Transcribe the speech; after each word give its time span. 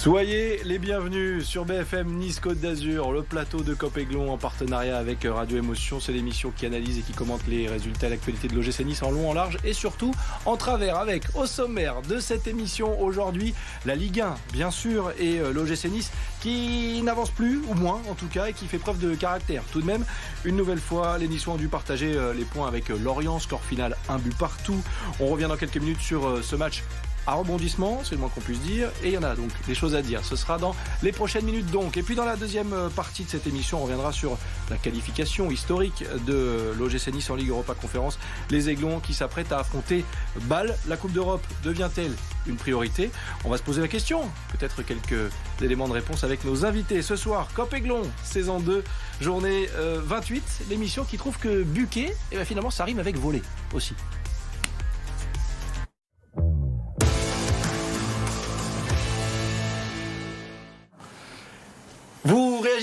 Soyez 0.00 0.62
les 0.64 0.78
bienvenus 0.78 1.46
sur 1.46 1.66
BFM 1.66 2.08
Nice 2.14 2.40
Côte 2.40 2.58
d'Azur, 2.58 3.12
le 3.12 3.22
plateau 3.22 3.60
de 3.60 3.74
Copéglon 3.74 4.32
en 4.32 4.38
partenariat 4.38 4.96
avec 4.96 5.26
Radio 5.30 5.58
Émotion. 5.58 6.00
C'est 6.00 6.12
l'émission 6.12 6.54
qui 6.56 6.64
analyse 6.64 6.96
et 6.96 7.02
qui 7.02 7.12
commente 7.12 7.42
les 7.46 7.68
résultats 7.68 8.08
l'actualité 8.08 8.48
de 8.48 8.54
l'OGC 8.54 8.80
Nice 8.86 9.02
en 9.02 9.10
long, 9.10 9.28
en 9.28 9.34
large 9.34 9.58
et 9.62 9.74
surtout 9.74 10.14
en 10.46 10.56
travers. 10.56 10.96
Avec 10.96 11.24
au 11.34 11.44
sommaire 11.44 12.00
de 12.00 12.18
cette 12.18 12.46
émission 12.46 12.98
aujourd'hui 12.98 13.52
la 13.84 13.94
Ligue 13.94 14.22
1, 14.22 14.36
bien 14.54 14.70
sûr, 14.70 15.12
et 15.18 15.38
euh, 15.38 15.52
l'OGC 15.52 15.90
Nice 15.90 16.10
qui 16.40 17.02
n'avance 17.02 17.30
plus, 17.30 17.60
ou 17.68 17.74
moins 17.74 18.00
en 18.10 18.14
tout 18.14 18.28
cas, 18.28 18.46
et 18.46 18.54
qui 18.54 18.68
fait 18.68 18.78
preuve 18.78 19.00
de 19.00 19.14
caractère. 19.14 19.62
Tout 19.70 19.82
de 19.82 19.86
même, 19.86 20.06
une 20.46 20.56
nouvelle 20.56 20.80
fois, 20.80 21.18
les 21.18 21.28
Niçois 21.28 21.52
ont 21.52 21.58
dû 21.58 21.68
partager 21.68 22.14
euh, 22.14 22.32
les 22.32 22.44
points 22.44 22.66
avec 22.66 22.88
euh, 22.88 22.96
Lorient, 22.98 23.38
score 23.38 23.62
final 23.62 23.98
un 24.08 24.16
but 24.16 24.34
partout. 24.34 24.82
On 25.20 25.26
revient 25.26 25.46
dans 25.46 25.58
quelques 25.58 25.76
minutes 25.76 26.00
sur 26.00 26.42
ce 26.42 26.56
match 26.56 26.84
à 27.26 27.34
rebondissement, 27.34 28.00
c'est 28.04 28.12
le 28.12 28.20
moins 28.20 28.28
qu'on 28.28 28.40
puisse 28.40 28.60
dire, 28.60 28.88
et 29.02 29.08
il 29.08 29.12
y 29.12 29.18
en 29.18 29.22
a 29.22 29.34
donc 29.34 29.50
des 29.66 29.74
choses 29.74 29.94
à 29.94 30.02
dire. 30.02 30.24
Ce 30.24 30.36
sera 30.36 30.58
dans 30.58 30.74
les 31.02 31.12
prochaines 31.12 31.44
minutes 31.44 31.70
donc. 31.70 31.96
Et 31.96 32.02
puis 32.02 32.14
dans 32.14 32.24
la 32.24 32.36
deuxième 32.36 32.72
euh, 32.72 32.88
partie 32.88 33.24
de 33.24 33.30
cette 33.30 33.46
émission, 33.46 33.78
on 33.78 33.84
reviendra 33.84 34.12
sur 34.12 34.38
la 34.70 34.76
qualification 34.76 35.50
historique 35.50 36.04
de 36.26 36.72
l'OGC 36.78 37.12
Nice 37.12 37.30
en 37.30 37.34
Ligue 37.34 37.50
Europa 37.50 37.74
Conférence. 37.74 38.18
Les 38.50 38.68
Aiglons 38.68 39.00
qui 39.00 39.14
s'apprêtent 39.14 39.52
à 39.52 39.58
affronter 39.58 40.04
Bâle. 40.42 40.76
La 40.88 40.96
Coupe 40.96 41.12
d'Europe 41.12 41.44
devient-elle 41.64 42.12
une 42.46 42.56
priorité? 42.56 43.10
On 43.44 43.50
va 43.50 43.58
se 43.58 43.62
poser 43.62 43.80
la 43.80 43.88
question. 43.88 44.22
Peut-être 44.52 44.82
quelques 44.82 45.32
éléments 45.60 45.88
de 45.88 45.92
réponse 45.92 46.24
avec 46.24 46.44
nos 46.44 46.64
invités. 46.64 47.02
Ce 47.02 47.16
soir, 47.16 47.48
Cop 47.54 47.72
Aiglon, 47.74 48.02
saison 48.22 48.60
2, 48.60 48.82
journée 49.20 49.68
28. 49.76 50.38
Euh, 50.38 50.64
l'émission 50.70 51.04
qui 51.04 51.18
trouve 51.18 51.38
que 51.38 51.62
Buquet, 51.62 52.00
et 52.00 52.14
eh 52.32 52.36
ben, 52.36 52.44
finalement, 52.44 52.70
ça 52.70 52.84
rime 52.84 52.98
avec 52.98 53.16
voler 53.16 53.42
aussi. 53.74 53.94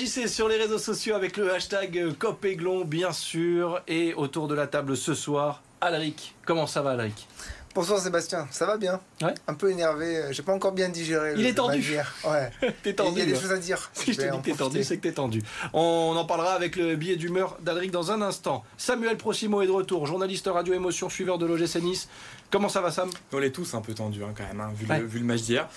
Réagissez 0.08 0.34
sur 0.34 0.48
les 0.48 0.56
réseaux 0.56 0.78
sociaux 0.78 1.16
avec 1.16 1.36
le 1.36 1.54
hashtag 1.54 2.14
Copéglon, 2.18 2.86
bien 2.86 3.12
sûr. 3.12 3.82
Et 3.90 4.14
autour 4.14 4.48
de 4.48 4.56
la 4.56 4.66
table 4.66 4.96
ce 4.96 5.14
soir, 5.14 5.62
Alric. 5.82 6.34
Comment 6.46 6.66
ça 6.66 6.82
va, 6.82 6.92
Alric? 6.92 7.28
Bonsoir 7.76 8.00
Sébastien, 8.00 8.48
ça 8.50 8.66
va 8.66 8.78
bien? 8.78 9.02
Ouais. 9.22 9.34
Un 9.48 9.54
peu 9.54 9.70
énervé, 9.70 10.24
j'ai 10.32 10.44
pas 10.44 10.54
encore 10.54 10.72
bien 10.72 10.88
digéré. 10.88 11.34
Il 11.38 11.46
est 11.46 11.56
tendu. 11.56 11.98
Ouais. 12.24 12.50
t'es 12.84 12.94
tendu. 12.94 13.20
Il 13.20 13.20
y 13.20 13.22
a 13.22 13.26
des 13.34 13.40
choses 13.40 13.52
à 13.52 13.58
dire. 13.58 13.90
Si 13.94 14.14
je, 14.14 14.18
te 14.18 14.22
dis 14.24 14.38
que 14.38 14.44
t'es 14.44 14.54
tendu, 14.54 14.82
c'est 14.82 14.96
que 14.96 15.02
t'es 15.02 15.12
tendu. 15.12 15.44
On 15.74 16.16
en 16.16 16.26
parlera 16.26 16.54
avec 16.54 16.78
le 16.78 16.96
billet 16.96 17.18
d'humeur 17.18 17.58
d'Alric 17.62 17.92
dans 17.92 18.10
un 18.12 18.22
instant. 18.22 18.64
Samuel 18.78 19.18
Procimo 19.18 19.62
est 19.62 19.68
de 19.68 19.72
retour, 19.72 20.06
journaliste 20.06 20.48
radio 20.48 20.74
émotion, 20.74 21.10
suiveur 21.10 21.38
de 21.38 21.46
l'OGC 21.46 21.82
Nice. 21.82 22.08
Comment 22.50 22.70
ça 22.70 22.80
va 22.80 22.92
Sam? 22.92 23.10
On 23.34 23.42
est 23.42 23.52
tous 23.52 23.74
un 23.74 23.82
peu 23.82 23.94
tendus 23.94 24.24
hein, 24.24 24.34
quand 24.36 24.48
même, 24.48 24.62
hein, 24.62 24.72
vu, 24.74 24.86
le, 24.88 25.06
vu, 25.06 25.20
le, 25.20 25.26
match 25.26 25.42
d'hier. 25.42 25.68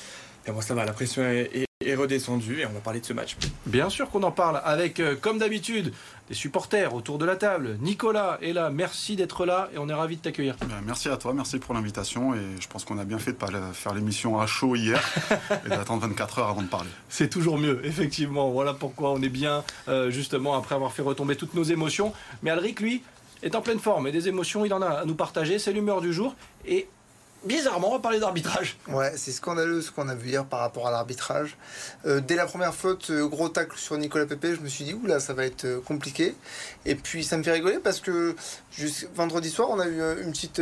Et 0.47 0.53
bon, 0.53 0.61
ça 0.61 0.75
va, 0.75 0.85
la 0.85 0.93
pression 0.93 1.25
est, 1.25 1.51
est 1.53 1.70
redescendu 1.95 2.61
et 2.61 2.67
on 2.67 2.73
va 2.73 2.81
parler 2.81 3.01
de 3.01 3.07
ce 3.07 3.13
match. 3.13 3.37
Bien 3.67 3.91
sûr 3.91 4.11
qu'on 4.11 4.23
en 4.23 4.31
parle 4.31 4.61
avec, 4.65 5.01
euh, 5.01 5.17
comme 5.21 5.39
d'habitude, 5.39 5.93
des 6.29 6.35
supporters 6.35 6.95
autour 6.95 7.19
de 7.19 7.25
la 7.25 7.37
table. 7.37 7.77
Nicolas 7.81 8.39
est 8.41 8.53
là, 8.53 8.71
merci 8.71 9.17
d'être 9.17 9.45
là 9.45 9.69
et 9.75 9.79
on 9.79 9.89
est 9.89 9.95
ravi 9.95 10.17
de 10.17 10.23
t'accueillir. 10.23 10.57
Ben, 10.61 10.81
merci 10.87 11.09
à 11.09 11.17
toi, 11.17 11.33
merci 11.35 11.59
pour 11.59 11.75
l'invitation 11.75 12.35
et 12.35 12.39
je 12.61 12.69
pense 12.69 12.85
qu'on 12.85 12.99
a 12.99 13.05
bien 13.05 13.19
fait 13.19 13.33
de 13.33 13.37
ne 13.37 13.41
pas 13.41 13.73
faire 13.73 13.95
l'émission 13.95 14.41
à 14.41 14.47
chaud 14.47 14.77
hier 14.77 15.03
et 15.67 15.69
d'attendre 15.69 16.07
24 16.07 16.39
heures 16.39 16.49
avant 16.49 16.63
de 16.63 16.69
parler. 16.69 16.91
C'est 17.09 17.29
toujours 17.29 17.59
mieux, 17.59 17.85
effectivement. 17.85 18.51
Voilà 18.51 18.75
pourquoi 18.75 19.11
on 19.11 19.23
est 19.23 19.29
bien, 19.29 19.65
euh, 19.89 20.11
justement, 20.11 20.57
après 20.57 20.77
avoir 20.77 20.93
fait 20.93 21.03
retomber 21.03 21.37
toutes 21.37 21.55
nos 21.55 21.65
émotions. 21.65 22.13
Mais 22.43 22.51
Alric, 22.51 22.81
lui, 22.81 23.03
est 23.43 23.55
en 23.55 23.61
pleine 23.61 23.79
forme 23.79 24.07
et 24.07 24.13
des 24.13 24.29
émotions, 24.29 24.65
il 24.65 24.73
en 24.75 24.83
a 24.83 24.89
à 24.89 25.05
nous 25.05 25.15
partager. 25.15 25.59
C'est 25.59 25.73
l'humeur 25.73 26.01
du 26.01 26.13
jour 26.13 26.35
et 26.67 26.89
Bizarrement, 27.43 27.89
on 27.89 27.93
va 27.93 28.01
parler 28.01 28.21
d'arbitrage. 28.21 28.77
Ouais, 28.89 29.15
c'est 29.17 29.33
scandaleux 29.33 29.81
ce 29.81 29.91
qu'on 29.91 30.09
a 30.11 30.15
vu 30.15 30.29
hier 30.29 30.45
par 30.45 30.61
rapport 30.61 30.87
à 30.87 30.91
l'arbitrage. 30.91 31.57
Euh, 32.05 32.21
dès 32.21 32.35
la 32.35 32.45
première 32.45 32.75
faute, 32.75 33.09
euh, 33.09 33.27
gros 33.27 33.49
tacle 33.49 33.79
sur 33.79 33.97
Nicolas 33.97 34.27
Pepe, 34.27 34.55
je 34.57 34.61
me 34.61 34.69
suis 34.69 34.85
dit, 34.85 34.93
oula, 34.93 35.21
ça 35.21 35.33
va 35.33 35.47
être 35.47 35.65
euh, 35.65 35.81
compliqué. 35.81 36.35
Et 36.85 36.95
puis 36.95 37.25
ça 37.25 37.39
me 37.39 37.43
fait 37.43 37.53
rigoler 37.53 37.79
parce 37.79 38.01
que 38.01 38.37
vendredi 39.15 39.49
soir, 39.49 39.71
on 39.71 39.81
a 39.81 39.87
eu 39.87 40.23
une 40.23 40.33
petite, 40.33 40.61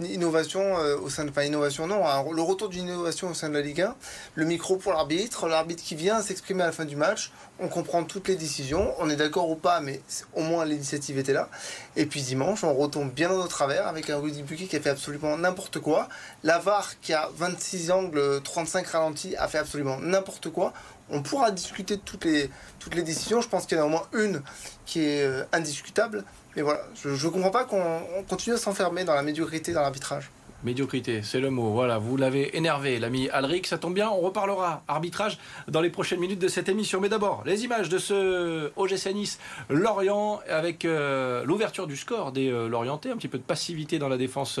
innovation 0.00 0.74
au 1.02 1.08
sein 1.10 1.24
de. 1.24 1.30
Enfin, 1.30 1.42
innovation, 1.42 1.86
non, 1.86 2.02
le 2.32 2.42
retour 2.42 2.68
d'une 2.68 2.86
innovation 2.86 3.30
au 3.30 3.34
sein 3.34 3.48
de 3.48 3.54
la 3.54 3.60
Ligue 3.60 3.82
1. 3.82 3.94
Le 4.36 4.44
micro 4.44 4.76
pour 4.76 4.92
l'arbitre, 4.92 5.48
l'arbitre 5.48 5.82
qui 5.82 5.94
vient 5.94 6.22
s'exprimer 6.22 6.62
à 6.62 6.66
la 6.66 6.72
fin 6.72 6.84
du 6.84 6.96
match. 6.96 7.32
On 7.60 7.68
comprend 7.68 8.04
toutes 8.04 8.28
les 8.28 8.36
décisions, 8.36 8.94
on 8.98 9.10
est 9.10 9.16
d'accord 9.16 9.50
ou 9.50 9.56
pas, 9.56 9.80
mais 9.80 10.00
au 10.34 10.42
moins 10.42 10.64
l'initiative 10.64 11.18
était 11.18 11.32
là. 11.32 11.48
Et 11.96 12.06
puis 12.06 12.22
dimanche, 12.22 12.62
on 12.62 12.72
retombe 12.72 13.10
bien 13.10 13.28
dans 13.28 13.38
nos 13.38 13.48
travers 13.48 13.88
avec 13.88 14.10
un 14.10 14.18
Rudy 14.18 14.44
Buquet 14.44 14.66
qui 14.66 14.76
a 14.76 14.80
fait 14.80 14.90
absolument 14.90 15.36
n'importe 15.36 15.80
quoi 15.80 16.08
la 16.44 16.58
VAR 16.58 17.00
qui 17.00 17.12
a 17.12 17.28
26 17.36 17.90
angles, 17.90 18.40
35 18.42 18.86
ralentis, 18.86 19.36
a 19.36 19.48
fait 19.48 19.58
absolument 19.58 19.98
n'importe 19.98 20.50
quoi. 20.50 20.72
On 21.10 21.22
pourra 21.22 21.50
discuter 21.50 21.96
de 21.96 22.02
toutes 22.02 22.24
les, 22.24 22.50
toutes 22.78 22.94
les 22.94 23.02
décisions. 23.02 23.40
Je 23.40 23.48
pense 23.48 23.66
qu'il 23.66 23.78
y 23.78 23.80
en 23.80 23.84
a 23.84 23.86
au 23.86 23.90
moins 23.90 24.06
une 24.12 24.42
qui 24.84 25.00
est 25.00 25.24
euh, 25.24 25.44
indiscutable. 25.52 26.24
Mais 26.54 26.62
voilà, 26.62 26.82
je 26.94 27.08
ne 27.08 27.30
comprends 27.30 27.50
pas 27.50 27.64
qu'on 27.64 28.02
continue 28.28 28.54
à 28.54 28.58
s'enfermer 28.58 29.04
dans 29.04 29.14
la 29.14 29.22
médiocrité 29.22 29.72
dans 29.72 29.80
l'arbitrage. 29.80 30.30
Médiocrité, 30.64 31.22
c'est 31.22 31.38
le 31.38 31.50
mot. 31.50 31.70
Voilà, 31.70 31.98
vous 31.98 32.16
l'avez 32.16 32.56
énervé, 32.56 32.98
l'ami 32.98 33.28
Alric. 33.28 33.68
Ça 33.68 33.78
tombe 33.78 33.94
bien, 33.94 34.10
on 34.10 34.18
reparlera 34.18 34.82
arbitrage 34.88 35.38
dans 35.68 35.80
les 35.80 35.88
prochaines 35.88 36.18
minutes 36.18 36.40
de 36.40 36.48
cette 36.48 36.68
émission. 36.68 37.00
Mais 37.00 37.08
d'abord, 37.08 37.44
les 37.46 37.64
images 37.64 37.88
de 37.88 37.98
ce 37.98 38.72
OGC 38.74 39.14
Nice 39.14 39.38
Lorient 39.70 40.40
avec 40.48 40.84
euh, 40.84 41.44
l'ouverture 41.44 41.86
du 41.86 41.96
score 41.96 42.32
des 42.32 42.50
euh, 42.50 42.68
un 42.82 43.16
petit 43.16 43.28
peu 43.28 43.38
de 43.38 43.44
passivité 43.44 44.00
dans 44.00 44.08
la 44.08 44.16
défense 44.16 44.58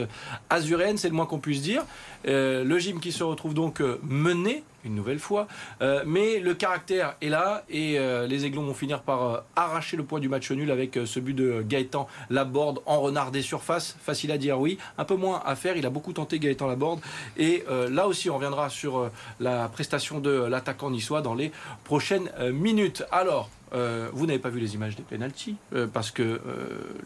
azuréenne, 0.50 0.98
c'est 0.98 1.08
le 1.08 1.14
moins 1.14 1.26
qu'on 1.26 1.40
puisse 1.40 1.62
dire. 1.62 1.84
Euh, 2.28 2.62
le 2.62 2.78
gym 2.78 3.00
qui 3.00 3.10
se 3.10 3.24
retrouve 3.24 3.54
donc 3.54 3.82
mené 4.04 4.62
une 4.84 4.94
nouvelle 4.94 5.18
fois. 5.18 5.46
Euh, 5.82 6.02
mais 6.06 6.40
le 6.40 6.54
caractère 6.54 7.16
est 7.20 7.28
là 7.28 7.64
et 7.68 7.98
euh, 7.98 8.26
les 8.26 8.44
Aiglons 8.44 8.64
vont 8.64 8.74
finir 8.74 9.02
par 9.02 9.22
euh, 9.22 9.40
arracher 9.56 9.96
le 9.96 10.04
point 10.04 10.20
du 10.20 10.28
match 10.28 10.50
nul 10.50 10.70
avec 10.70 10.98
ce 11.04 11.20
but 11.20 11.34
de 11.34 11.62
Gaëtan 11.66 12.08
Laborde 12.30 12.80
en 12.86 13.00
renard 13.00 13.30
des 13.30 13.42
surfaces. 13.42 13.96
Facile 14.00 14.32
à 14.32 14.38
dire, 14.38 14.58
oui. 14.60 14.78
Un 14.96 15.04
peu 15.04 15.16
moins 15.16 15.42
à 15.44 15.56
faire. 15.56 15.76
Il 15.76 15.86
a 15.86 15.90
beaucoup 15.90 16.12
tenté 16.12 16.38
Gaëtan 16.38 16.66
Laborde. 16.66 17.00
Et 17.36 17.64
là 17.90 18.06
aussi, 18.06 18.30
on 18.30 18.34
reviendra 18.36 18.70
sur 18.70 19.10
la 19.40 19.68
prestation 19.68 20.20
de 20.20 20.30
l'attaquant 20.30 20.90
niçois 20.90 21.20
dans 21.20 21.34
les 21.34 21.52
prochaines 21.84 22.30
minutes. 22.52 23.04
Alors, 23.10 23.50
vous 23.72 24.26
n'avez 24.26 24.38
pas 24.38 24.48
vu 24.48 24.60
les 24.60 24.74
images 24.74 24.96
des 24.96 25.02
penalties 25.02 25.56
parce 25.92 26.10
que 26.10 26.40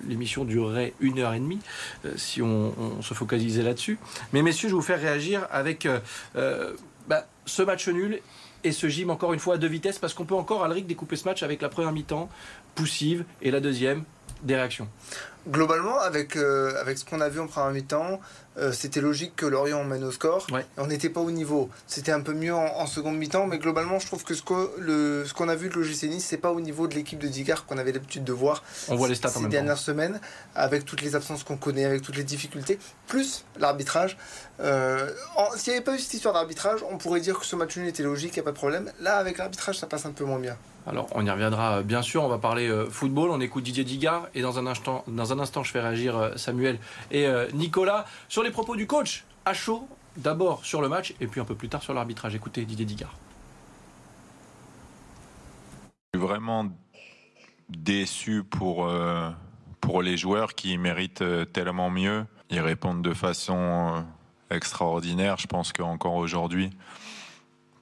l'émission 0.06 0.44
durerait 0.44 0.94
une 1.00 1.18
heure 1.18 1.34
et 1.34 1.40
demie 1.40 1.60
si 2.16 2.42
on, 2.42 2.74
on 2.78 3.02
se 3.02 3.14
focalisait 3.14 3.62
là-dessus. 3.62 3.98
Mais 4.32 4.42
messieurs, 4.42 4.68
je 4.68 4.74
vais 4.74 4.80
vous 4.80 4.86
faire 4.86 5.00
réagir 5.00 5.46
avec 5.50 5.86
ce 7.44 7.62
match 7.62 7.88
nul 7.88 8.20
et 8.64 8.72
ce 8.72 8.88
gym 8.88 9.10
encore 9.10 9.32
une 9.32 9.40
fois 9.40 9.54
à 9.54 9.58
deux 9.58 9.68
vitesses 9.68 9.98
parce 9.98 10.14
qu'on 10.14 10.24
peut 10.24 10.34
encore 10.34 10.64
Alric 10.64 10.86
découper 10.86 11.16
ce 11.16 11.24
match 11.24 11.42
avec 11.42 11.62
la 11.62 11.68
première 11.68 11.92
mi-temps 11.92 12.28
poussive 12.74 13.24
et 13.40 13.50
la 13.50 13.60
deuxième 13.60 14.04
des 14.42 14.56
réactions. 14.56 14.88
Globalement, 15.48 15.98
avec, 15.98 16.36
euh, 16.36 16.80
avec 16.80 16.98
ce 16.98 17.04
qu'on 17.04 17.20
a 17.20 17.28
vu 17.28 17.40
en 17.40 17.48
première 17.48 17.72
mi-temps, 17.72 18.20
euh, 18.58 18.70
c'était 18.70 19.00
logique 19.00 19.34
que 19.34 19.46
Lorient 19.46 19.82
mène 19.82 20.04
au 20.04 20.12
score. 20.12 20.46
On 20.76 20.86
n'était 20.86 21.08
pas 21.08 21.20
au 21.20 21.30
niveau. 21.30 21.68
C'était 21.86 22.12
un 22.12 22.20
peu 22.20 22.32
mieux 22.32 22.54
en, 22.54 22.86
seconde 22.86 23.16
mi-temps, 23.16 23.46
mais 23.46 23.58
globalement, 23.58 23.98
je 23.98 24.06
trouve 24.06 24.22
que 24.22 24.34
ce 24.34 24.42
qu'on 24.42 25.48
a 25.48 25.54
vu 25.56 25.68
de 25.68 25.74
l'OGC 25.74 26.04
Nice, 26.04 26.26
c'est 26.28 26.36
pas 26.36 26.52
au 26.52 26.60
niveau 26.60 26.86
de 26.86 26.94
l'équipe 26.94 27.18
de 27.18 27.26
Digard 27.26 27.66
qu'on 27.66 27.78
avait 27.78 27.92
l'habitude 27.92 28.24
de 28.24 28.32
voir 28.32 28.62
On 28.88 28.94
voit 28.94 29.08
les 29.08 29.14
stats 29.14 29.30
ces 29.30 29.48
dernières 29.48 29.78
semaines, 29.78 30.20
avec 30.54 30.84
toutes 30.84 31.02
les 31.02 31.16
absences 31.16 31.42
qu'on 31.42 31.56
connaît, 31.56 31.86
avec 31.86 32.02
toutes 32.02 32.16
les 32.16 32.24
difficultés, 32.24 32.78
plus 33.08 33.44
l'arbitrage. 33.58 34.16
Euh, 34.60 35.10
s'il 35.56 35.72
n'y 35.72 35.78
avait 35.78 35.84
pas 35.84 35.94
eu 35.94 35.98
cette 35.98 36.14
histoire 36.14 36.34
d'arbitrage, 36.34 36.80
on 36.90 36.98
pourrait 36.98 37.20
dire 37.20 37.38
que 37.40 37.46
ce 37.46 37.56
match 37.56 37.76
nul 37.76 37.88
était 37.88 38.02
logique, 38.04 38.36
il 38.36 38.38
n'y 38.38 38.40
a 38.40 38.44
pas 38.44 38.52
de 38.52 38.56
problème. 38.56 38.92
Là, 39.00 39.16
avec 39.16 39.38
l'arbitrage, 39.38 39.78
ça 39.78 39.86
passe 39.86 40.06
un 40.06 40.12
peu 40.12 40.24
moins 40.24 40.38
bien. 40.38 40.56
Alors, 40.86 41.08
on 41.14 41.24
y 41.24 41.30
reviendra 41.30 41.78
euh, 41.78 41.82
bien 41.82 42.02
sûr. 42.02 42.22
On 42.24 42.28
va 42.28 42.38
parler 42.38 42.70
football. 42.90 43.30
On 43.30 43.40
écoute 43.40 43.64
Didier 43.64 43.84
Digard 43.84 44.28
et 44.34 44.42
dans 44.42 44.58
un 44.58 44.66
instant, 44.66 45.04
dans 45.06 45.32
un 45.32 45.38
instant, 45.38 45.62
je 45.62 45.70
fais 45.70 45.80
réagir 45.80 46.32
Samuel 46.36 46.78
et 47.10 47.26
Nicolas 47.54 48.04
sur 48.28 48.42
les 48.42 48.50
propos 48.50 48.76
du 48.76 48.86
coach 48.86 49.24
à 49.44 49.54
chaud, 49.54 49.88
d'abord 50.16 50.64
sur 50.64 50.82
le 50.82 50.88
match 50.88 51.14
et 51.20 51.26
puis 51.26 51.40
un 51.40 51.44
peu 51.44 51.54
plus 51.54 51.68
tard 51.68 51.82
sur 51.82 51.94
l'arbitrage. 51.94 52.34
Écoutez 52.34 52.64
Didier 52.64 52.86
Digard. 52.86 53.14
Je 56.14 56.18
suis 56.18 56.26
vraiment 56.26 56.68
déçu 57.70 58.44
pour, 58.44 58.86
euh, 58.86 59.30
pour 59.80 60.02
les 60.02 60.16
joueurs 60.16 60.54
qui 60.54 60.76
méritent 60.78 61.22
euh, 61.22 61.44
tellement 61.44 61.90
mieux. 61.90 62.26
Ils 62.50 62.60
répondent 62.60 63.02
de 63.02 63.14
façon 63.14 63.56
euh, 63.58 64.54
extraordinaire. 64.54 65.38
Je 65.38 65.46
pense 65.46 65.72
qu'encore 65.72 66.14
aujourd'hui, 66.14 66.70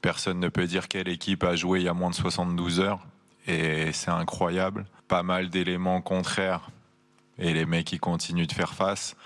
personne 0.00 0.40
ne 0.40 0.48
peut 0.48 0.66
dire 0.66 0.88
quelle 0.88 1.08
équipe 1.08 1.44
a 1.44 1.56
joué 1.56 1.80
il 1.80 1.84
y 1.84 1.88
a 1.88 1.94
moins 1.94 2.10
de 2.10 2.14
72 2.14 2.80
heures. 2.80 3.06
Et 3.46 3.92
c'est 3.92 4.10
incroyable. 4.10 4.86
Pas 5.08 5.22
mal 5.22 5.50
d'éléments 5.50 6.00
contraires 6.00 6.70
et 7.38 7.54
les 7.54 7.64
mecs 7.64 7.86
qui 7.86 7.98
continuent 7.98 8.46
de 8.46 8.52
faire 8.52 8.74
face. 8.74 9.16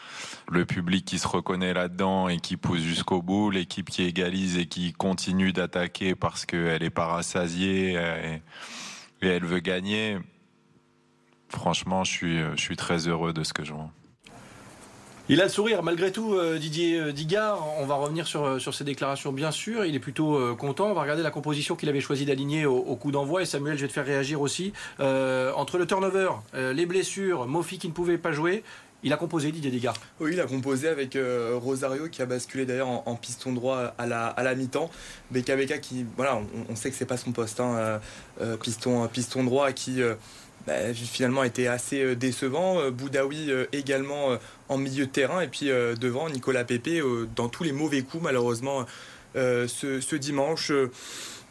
Le 0.49 0.65
public 0.65 1.05
qui 1.05 1.19
se 1.19 1.27
reconnaît 1.27 1.75
là-dedans 1.75 2.29
et 2.29 2.39
qui 2.39 2.57
pousse 2.57 2.81
jusqu'au 2.81 3.23
bout, 3.23 3.51
l'équipe 3.51 3.91
qui 3.91 4.05
égalise 4.05 4.57
et 4.57 4.67
qui 4.67 4.93
continue 4.93 5.53
d'attaquer 5.53 6.15
parce 6.15 6.47
qu'elle 6.47 6.83
est 6.83 6.91
pas 6.91 7.07
rassasiée 7.07 7.95
et, 7.95 8.41
elle 9.21 9.45
veut 9.45 9.61
gagner. 9.61 10.19
Franchement, 11.49 12.05
je 12.05 12.11
suis, 12.11 12.39
je 12.39 12.61
suis 12.61 12.77
très 12.77 13.09
heureux 13.09 13.33
de 13.33 13.43
ce 13.43 13.55
que 13.55 13.65
je 13.65 13.73
vois. 13.73 13.91
Il 15.31 15.41
a 15.41 15.45
le 15.45 15.51
sourire 15.51 15.83
malgré 15.83 16.13
tout, 16.13 16.35
euh, 16.35 16.59
Didier 16.59 17.01
euh, 17.01 17.11
Digard. 17.11 17.67
On 17.79 17.87
va 17.87 17.95
revenir 17.95 18.27
sur, 18.27 18.45
euh, 18.45 18.59
sur 18.59 18.75
ses 18.75 18.85
déclarations, 18.85 19.33
bien 19.33 19.51
sûr. 19.53 19.87
Il 19.87 19.95
est 19.95 20.01
plutôt 20.01 20.55
content. 20.57 20.91
On 20.91 20.93
va 20.93 21.01
regarder 21.01 21.23
la 21.23 21.31
composition 21.31 21.77
qu'il 21.77 21.89
avait 21.89 22.03
choisi 22.03 22.27
d'aligner 22.27 22.67
au, 22.67 22.95
coup 22.97 23.11
d'envoi. 23.11 23.41
Et 23.41 23.47
Samuel, 23.47 23.79
je 23.79 23.83
vais 23.83 23.89
te 23.89 23.95
faire 23.95 24.05
réagir 24.05 24.43
aussi. 24.43 24.75
entre 24.99 25.79
le 25.79 25.87
turnover, 25.87 26.29
les 26.53 26.87
blessures, 26.87 27.47
Mofi 27.47 27.79
qui 27.79 27.89
ne 27.89 27.93
pouvait 27.93 28.19
pas 28.19 28.33
jouer, 28.33 28.63
il 29.03 29.13
a 29.13 29.17
composé 29.17 29.51
Didier 29.51 29.71
Digard. 29.71 29.95
Oui, 30.21 30.31
il 30.35 30.41
a 30.41 30.47
composé 30.47 30.89
avec 30.89 31.17
Rosario 31.55 32.09
qui 32.09 32.23
a 32.23 32.27
basculé 32.27 32.67
d'ailleurs 32.67 32.89
en, 32.89 33.17
piston 33.17 33.53
droit 33.53 33.95
à 33.99 34.07
la, 34.07 34.55
mi-temps. 34.55 34.91
Beka 35.31 35.79
qui, 35.79 36.05
voilà, 36.17 36.41
on, 36.69 36.77
sait 36.77 36.91
que 36.91 36.97
c'est 36.97 37.07
pas 37.07 37.17
son 37.17 37.33
poste, 37.33 37.61
hein, 37.61 38.01
piston, 38.63 39.09
piston 39.09 39.45
droit 39.45 39.73
qui 39.73 40.01
bah, 40.67 40.95
finalement 40.95 41.45
été 41.45 41.69
assez 41.69 42.03
euh, 42.03 42.17
décevant. 42.17 42.81
Euh, 42.81 42.91
Boudaoui 42.91 43.51
euh, 43.51 43.67
également 43.73 44.39
en 44.69 44.79
milieu 44.79 45.07
de 45.07 45.11
terrain 45.11 45.41
et 45.41 45.49
puis 45.49 45.67
devant 45.67 46.31
Nicolas 46.31 46.65
Pépé 46.65 47.03
dans 47.37 47.49
tous 47.49 47.65
les 47.65 47.73
mauvais 47.73 48.03
coups 48.03 48.23
malheureusement 48.23 48.87
ce, 49.35 50.17
dimanche. 50.17 50.73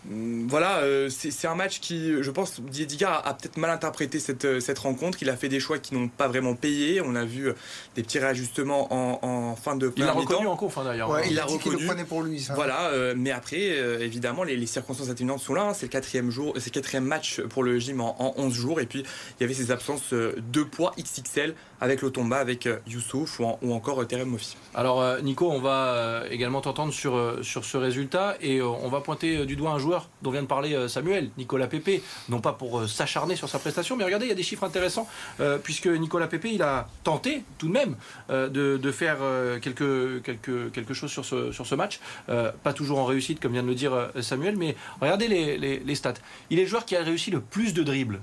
Mm, 0.10 0.48
voilà, 0.48 0.80
euh, 0.80 1.10
c'est 1.10 1.48
un 1.48 1.56
match 1.56 1.80
qui, 1.80 2.22
je 2.22 2.32
pense, 2.32 2.60
Didier 2.60 2.86
Digard 2.86 3.26
a, 3.26 3.34
peut-être 3.34 3.58
mal 3.58 3.72
interprété 3.72 4.20
cette, 4.20 4.46
euh, 4.46 4.60
cette 4.60 4.80
rencontre. 4.80 5.20
Il 5.22 5.30
a 5.30 5.38
fait 5.38 5.50
des 5.50 5.60
choix 5.60 5.80
qui 5.80 5.94
n'ont 5.94 6.10
pas 6.10 6.28
vraiment 6.28 6.56
payé. 6.56 7.02
On 7.02 7.16
a 7.16 7.24
vu 7.24 7.50
euh, 7.50 7.54
des 7.96 8.04
petits 8.04 8.20
réajustements 8.20 8.88
en, 8.92 9.56
fin 9.56 9.76
de 9.76 9.92
Il 9.96 10.04
l'a 10.04 10.12
reconnu 10.12 10.48
en 10.48 10.56
conf 10.56 10.78
hein, 10.78 10.84
d'ailleurs. 10.84 11.10
il, 11.30 11.40
a 11.40 11.46
reconnu. 11.46 11.78
le 11.78 11.88
prenait 11.88 12.04
pour 12.04 12.22
lui. 12.22 12.40
Ça. 12.40 12.54
Voilà, 12.54 12.92
mais 13.16 13.32
après, 13.32 13.78
évidemment, 14.02 14.44
les, 14.44 14.66
circonstances 14.66 15.10
atténuantes 15.10 15.42
sont 15.42 15.54
là. 15.54 15.70
Hein. 15.70 15.74
C'est 15.74 15.86
le 15.86 15.92
quatrième 15.92 16.32
jour, 16.32 16.54
c'est 16.58 16.72
quatrième 16.72 17.06
match 17.06 17.42
pour 17.42 17.64
le 17.64 17.78
gym 17.80 18.02
en, 18.02 18.16
en, 18.20 18.34
11 18.38 18.54
jours. 18.54 18.80
Et 18.80 18.86
puis, 18.86 19.04
il 19.40 19.42
y 19.42 19.44
avait 19.44 19.54
ces 19.54 19.72
absences 19.72 20.14
de 20.14 20.64
poids 20.64 20.94
XXL 21.00 21.56
avec 21.84 22.02
l'Otomba, 22.02 22.38
avec 22.38 22.68
Youssouf 22.88 23.40
ou, 23.40 23.74
encore 23.74 24.06
Terem 24.08 24.30
Mofi. 24.30 24.58
Alors, 24.74 25.22
Nico, 25.22 25.50
on 25.52 25.60
va 25.60 26.24
également 26.32 26.62
t'entendre 26.62 26.94
sur, 26.94 27.40
sur 27.42 27.66
ce 27.66 27.78
résultat 27.78 28.36
et 28.42 28.62
on 28.62 28.90
va 28.90 29.02
pointer 29.02 29.46
du 29.46 29.56
doigt 29.56 29.72
un 29.72 29.80
joueur 29.80 30.10
dont 30.22 30.32
vient 30.34 30.42
de 30.42 30.48
parler 30.48 30.74
euh, 30.74 30.88
Samuel, 30.88 31.30
Nicolas 31.38 31.68
Pépé, 31.68 32.04
non 32.28 32.42
pas 32.42 32.54
pour 32.54 32.80
euh, 32.80 32.88
s'acharner 32.88 33.36
sur 33.36 33.48
sa 33.48 33.60
prestation, 33.60 33.96
mais 33.96 34.04
regardez, 34.04 34.26
il 34.26 34.30
y 34.30 34.34
a 34.34 34.36
des 34.36 34.44
chiffres 34.44 34.64
intéressants, 34.64 35.08
euh, 35.40 35.58
puisque 35.58 35.88
Nicolas 35.88 36.28
Pépé, 36.28 36.52
il 36.52 36.62
a 36.62 36.88
tenté 37.04 37.44
tout 37.58 37.68
de 37.68 37.74
même 37.74 37.96
de, 38.30 38.92
faire 38.92 39.18
quelque, 39.62 40.20
quelque, 40.20 40.70
quelque 40.70 40.94
chose 40.94 41.12
sur 41.12 41.26
ce, 41.26 41.52
sur 41.52 41.66
ce 41.66 41.76
match. 41.76 42.00
pas 42.28 42.74
toujours 42.74 43.00
en 43.00 43.06
réussite, 43.06 43.40
comme 43.40 43.54
vient 43.54 43.64
de 43.64 43.68
le 43.68 43.76
dire 43.76 44.10
Samuel, 44.22 44.58
mais 44.58 44.76
regardez 45.02 45.28
les, 45.28 45.96
stats. 45.96 46.14
Il 46.50 46.60
est 46.60 46.64
le 46.64 46.68
joueur 46.68 46.86
qui 46.86 46.96
a 46.96 47.04
réussi 47.04 47.32
le 47.32 47.42
plus 47.42 47.74
de 47.74 47.84
dribbles 47.84 48.22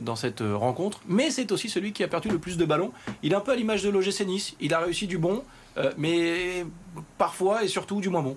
dans 0.00 0.16
cette 0.16 0.40
rencontre, 0.40 1.00
mais 1.06 1.30
c'est 1.30 1.52
aussi 1.52 1.68
celui 1.68 1.92
qui 1.92 2.04
a 2.04 2.08
perdu 2.08 2.28
le 2.28 2.38
plus 2.38 2.56
de 2.56 2.64
ballons. 2.64 2.79
Il 3.22 3.32
est 3.32 3.36
un 3.36 3.40
peu 3.40 3.52
à 3.52 3.56
l'image 3.56 3.82
de 3.82 3.90
l'OGC 3.90 4.26
Nice, 4.26 4.54
il 4.60 4.74
a 4.74 4.80
réussi 4.80 5.06
du 5.06 5.18
bon, 5.18 5.42
mais 5.96 6.64
parfois 7.18 7.64
et 7.64 7.68
surtout 7.68 8.00
du 8.00 8.08
moins 8.08 8.22
bon. 8.22 8.36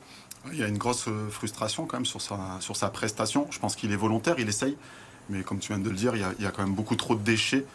Il 0.52 0.60
y 0.60 0.64
a 0.64 0.68
une 0.68 0.78
grosse 0.78 1.08
euh, 1.08 1.30
frustration 1.30 1.86
quand 1.86 1.98
même 1.98 2.06
sur 2.06 2.22
sa, 2.22 2.38
sur 2.60 2.76
sa 2.76 2.90
prestation. 2.90 3.48
Je 3.50 3.60
pense 3.60 3.76
qu'il 3.76 3.92
est 3.92 3.98
volontaire, 3.98 4.36
il 4.40 4.50
essaye. 4.50 4.76
Mais 5.30 5.42
comme 5.42 5.60
tu 5.60 5.70
viens 5.70 5.82
de 5.82 5.90
le 5.90 5.96
dire, 5.96 6.16
il 6.16 6.44
y 6.44 6.46
a, 6.46 6.52
quand 6.52 6.64
même 6.64 6.76
beaucoup 6.76 6.98
trop 6.98 7.16
de 7.16 7.22
déchets. 7.22 7.66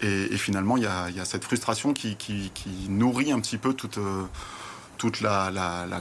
Et, 0.00 0.36
finalement, 0.36 0.76
il 0.76 0.82
y, 0.82 0.86
a, 0.86 1.24
cette 1.24 1.44
frustration 1.44 1.92
qui, 1.92 2.16
nourrit 2.88 3.30
un 3.30 3.40
petit 3.40 3.56
peu 3.56 3.72
toute, 3.72 3.98
euh, 3.98 4.24
toute 4.98 5.20
la, 5.20 5.52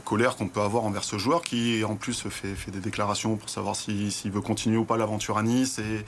colère 0.06 0.36
qu'on 0.36 0.48
peut 0.48 0.62
avoir 0.62 0.86
envers 0.86 1.04
ce 1.04 1.18
joueur 1.18 1.42
qui, 1.42 1.84
en 1.84 1.96
plus, 1.96 2.22
fait, 2.22 2.56
fait 2.56 2.72
des 2.72 2.80
déclarations 2.80 3.36
pour 3.36 3.50
savoir 3.50 3.76
s'il 3.76 4.32
veut 4.32 4.42
continuer 4.42 4.78
ou 4.78 4.86
pas 4.86 4.98
l'aventure 4.98 5.38
à 5.38 5.44
Nice. 5.44 5.80
Et, 5.80 6.06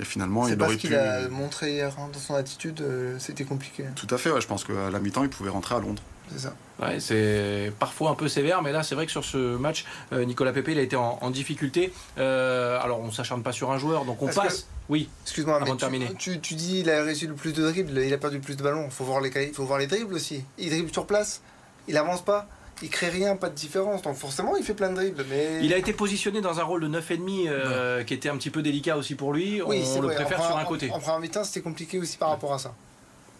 et 0.00 0.04
finalement, 0.04 0.48
il 0.48 0.60
aurait 0.62 0.74
pu. 0.74 0.88
qu'il 0.88 0.94
a 0.94 1.28
montré 1.28 1.72
hier 1.72 1.94
hein, 1.98 2.08
dans 2.12 2.18
son 2.18 2.34
attitude, 2.34 2.80
euh, 2.80 3.16
c'était 3.18 3.44
compliqué. 3.44 3.84
Tout 3.94 4.06
à 4.10 4.18
fait, 4.18 4.30
je 4.40 4.46
pense 4.46 4.64
qu'à 4.64 4.90
la 4.90 4.98
mi-temps, 4.98 5.22
il 5.22 5.28
pouvait 5.28 5.50
rentrer 5.50 5.74
à 5.74 5.80
Londres. 5.80 6.02
C'est 6.30 6.38
ça. 6.38 6.54
Ouais, 6.80 6.98
c'est 6.98 7.72
parfois 7.78 8.10
un 8.10 8.14
peu 8.14 8.26
sévère, 8.26 8.62
mais 8.62 8.72
là, 8.72 8.82
c'est 8.82 8.94
vrai 8.94 9.04
que 9.04 9.12
sur 9.12 9.24
ce 9.24 9.56
match, 9.56 9.84
euh, 10.12 10.24
Nicolas 10.24 10.52
Pépé, 10.52 10.72
il 10.72 10.78
a 10.78 10.82
été 10.82 10.96
en, 10.96 11.30
difficulté. 11.30 11.92
Euh, 12.16 12.80
alors, 12.80 13.00
on 13.00 13.10
s'acharne 13.10 13.42
pas 13.42 13.52
sur 13.52 13.70
un 13.70 13.78
joueur, 13.78 14.04
donc 14.04 14.22
on 14.22 14.28
passe. 14.28 14.66
oui. 14.88 15.10
Excuse-moi, 15.24 15.60
mais 15.62 15.76
terminer. 15.76 16.10
Tu, 16.18 16.40
tu, 16.40 16.54
dis 16.54 16.80
il 16.80 16.90
a 16.90 17.02
réussi 17.02 17.26
le 17.26 17.34
plus 17.34 17.52
de 17.52 17.62
dribbles, 17.62 17.98
il 17.98 18.12
a 18.14 18.18
perdu 18.18 18.36
le 18.36 18.42
plus 18.42 18.56
de 18.56 18.62
ballons. 18.62 18.86
Il 18.86 18.90
faut 18.90 19.04
voir 19.04 19.20
les, 19.20 19.30
faut 19.52 19.64
voir 19.64 19.78
les 19.78 19.86
dribbles 19.86 20.14
aussi. 20.14 20.42
Il 20.58 20.70
dribble 20.70 20.92
sur 20.92 21.06
place, 21.06 21.42
il 21.86 21.96
avance 21.98 22.24
pas 22.24 22.48
il 22.82 22.90
crée 22.90 23.08
rien, 23.08 23.36
pas 23.36 23.48
de 23.48 23.54
différence. 23.54 24.02
Donc 24.02 24.16
forcément, 24.16 24.56
il 24.56 24.64
fait 24.64 24.74
plein 24.74 24.90
de 24.90 24.96
dribbles. 24.96 25.24
Mais... 25.30 25.60
Il 25.62 25.72
a 25.72 25.76
été 25.76 25.92
positionné 25.92 26.40
dans 26.40 26.60
un 26.60 26.64
rôle 26.64 26.82
de 26.82 27.00
9,5 27.00 27.48
euh, 27.48 28.04
qui 28.04 28.14
était 28.14 28.28
un 28.28 28.36
petit 28.36 28.50
peu 28.50 28.62
délicat 28.62 28.96
aussi 28.96 29.14
pour 29.14 29.32
lui. 29.32 29.62
Oui, 29.62 29.84
on 29.96 30.00
le 30.00 30.08
préfère 30.14 30.44
sur 30.44 30.56
un 30.56 30.64
côté. 30.64 30.90
En, 30.90 30.96
en 30.96 31.00
première 31.00 31.20
mi-temps, 31.20 31.44
c'était 31.44 31.60
compliqué 31.60 31.98
aussi 31.98 32.16
par 32.16 32.30
rapport 32.30 32.52
à 32.52 32.58
ça. 32.58 32.74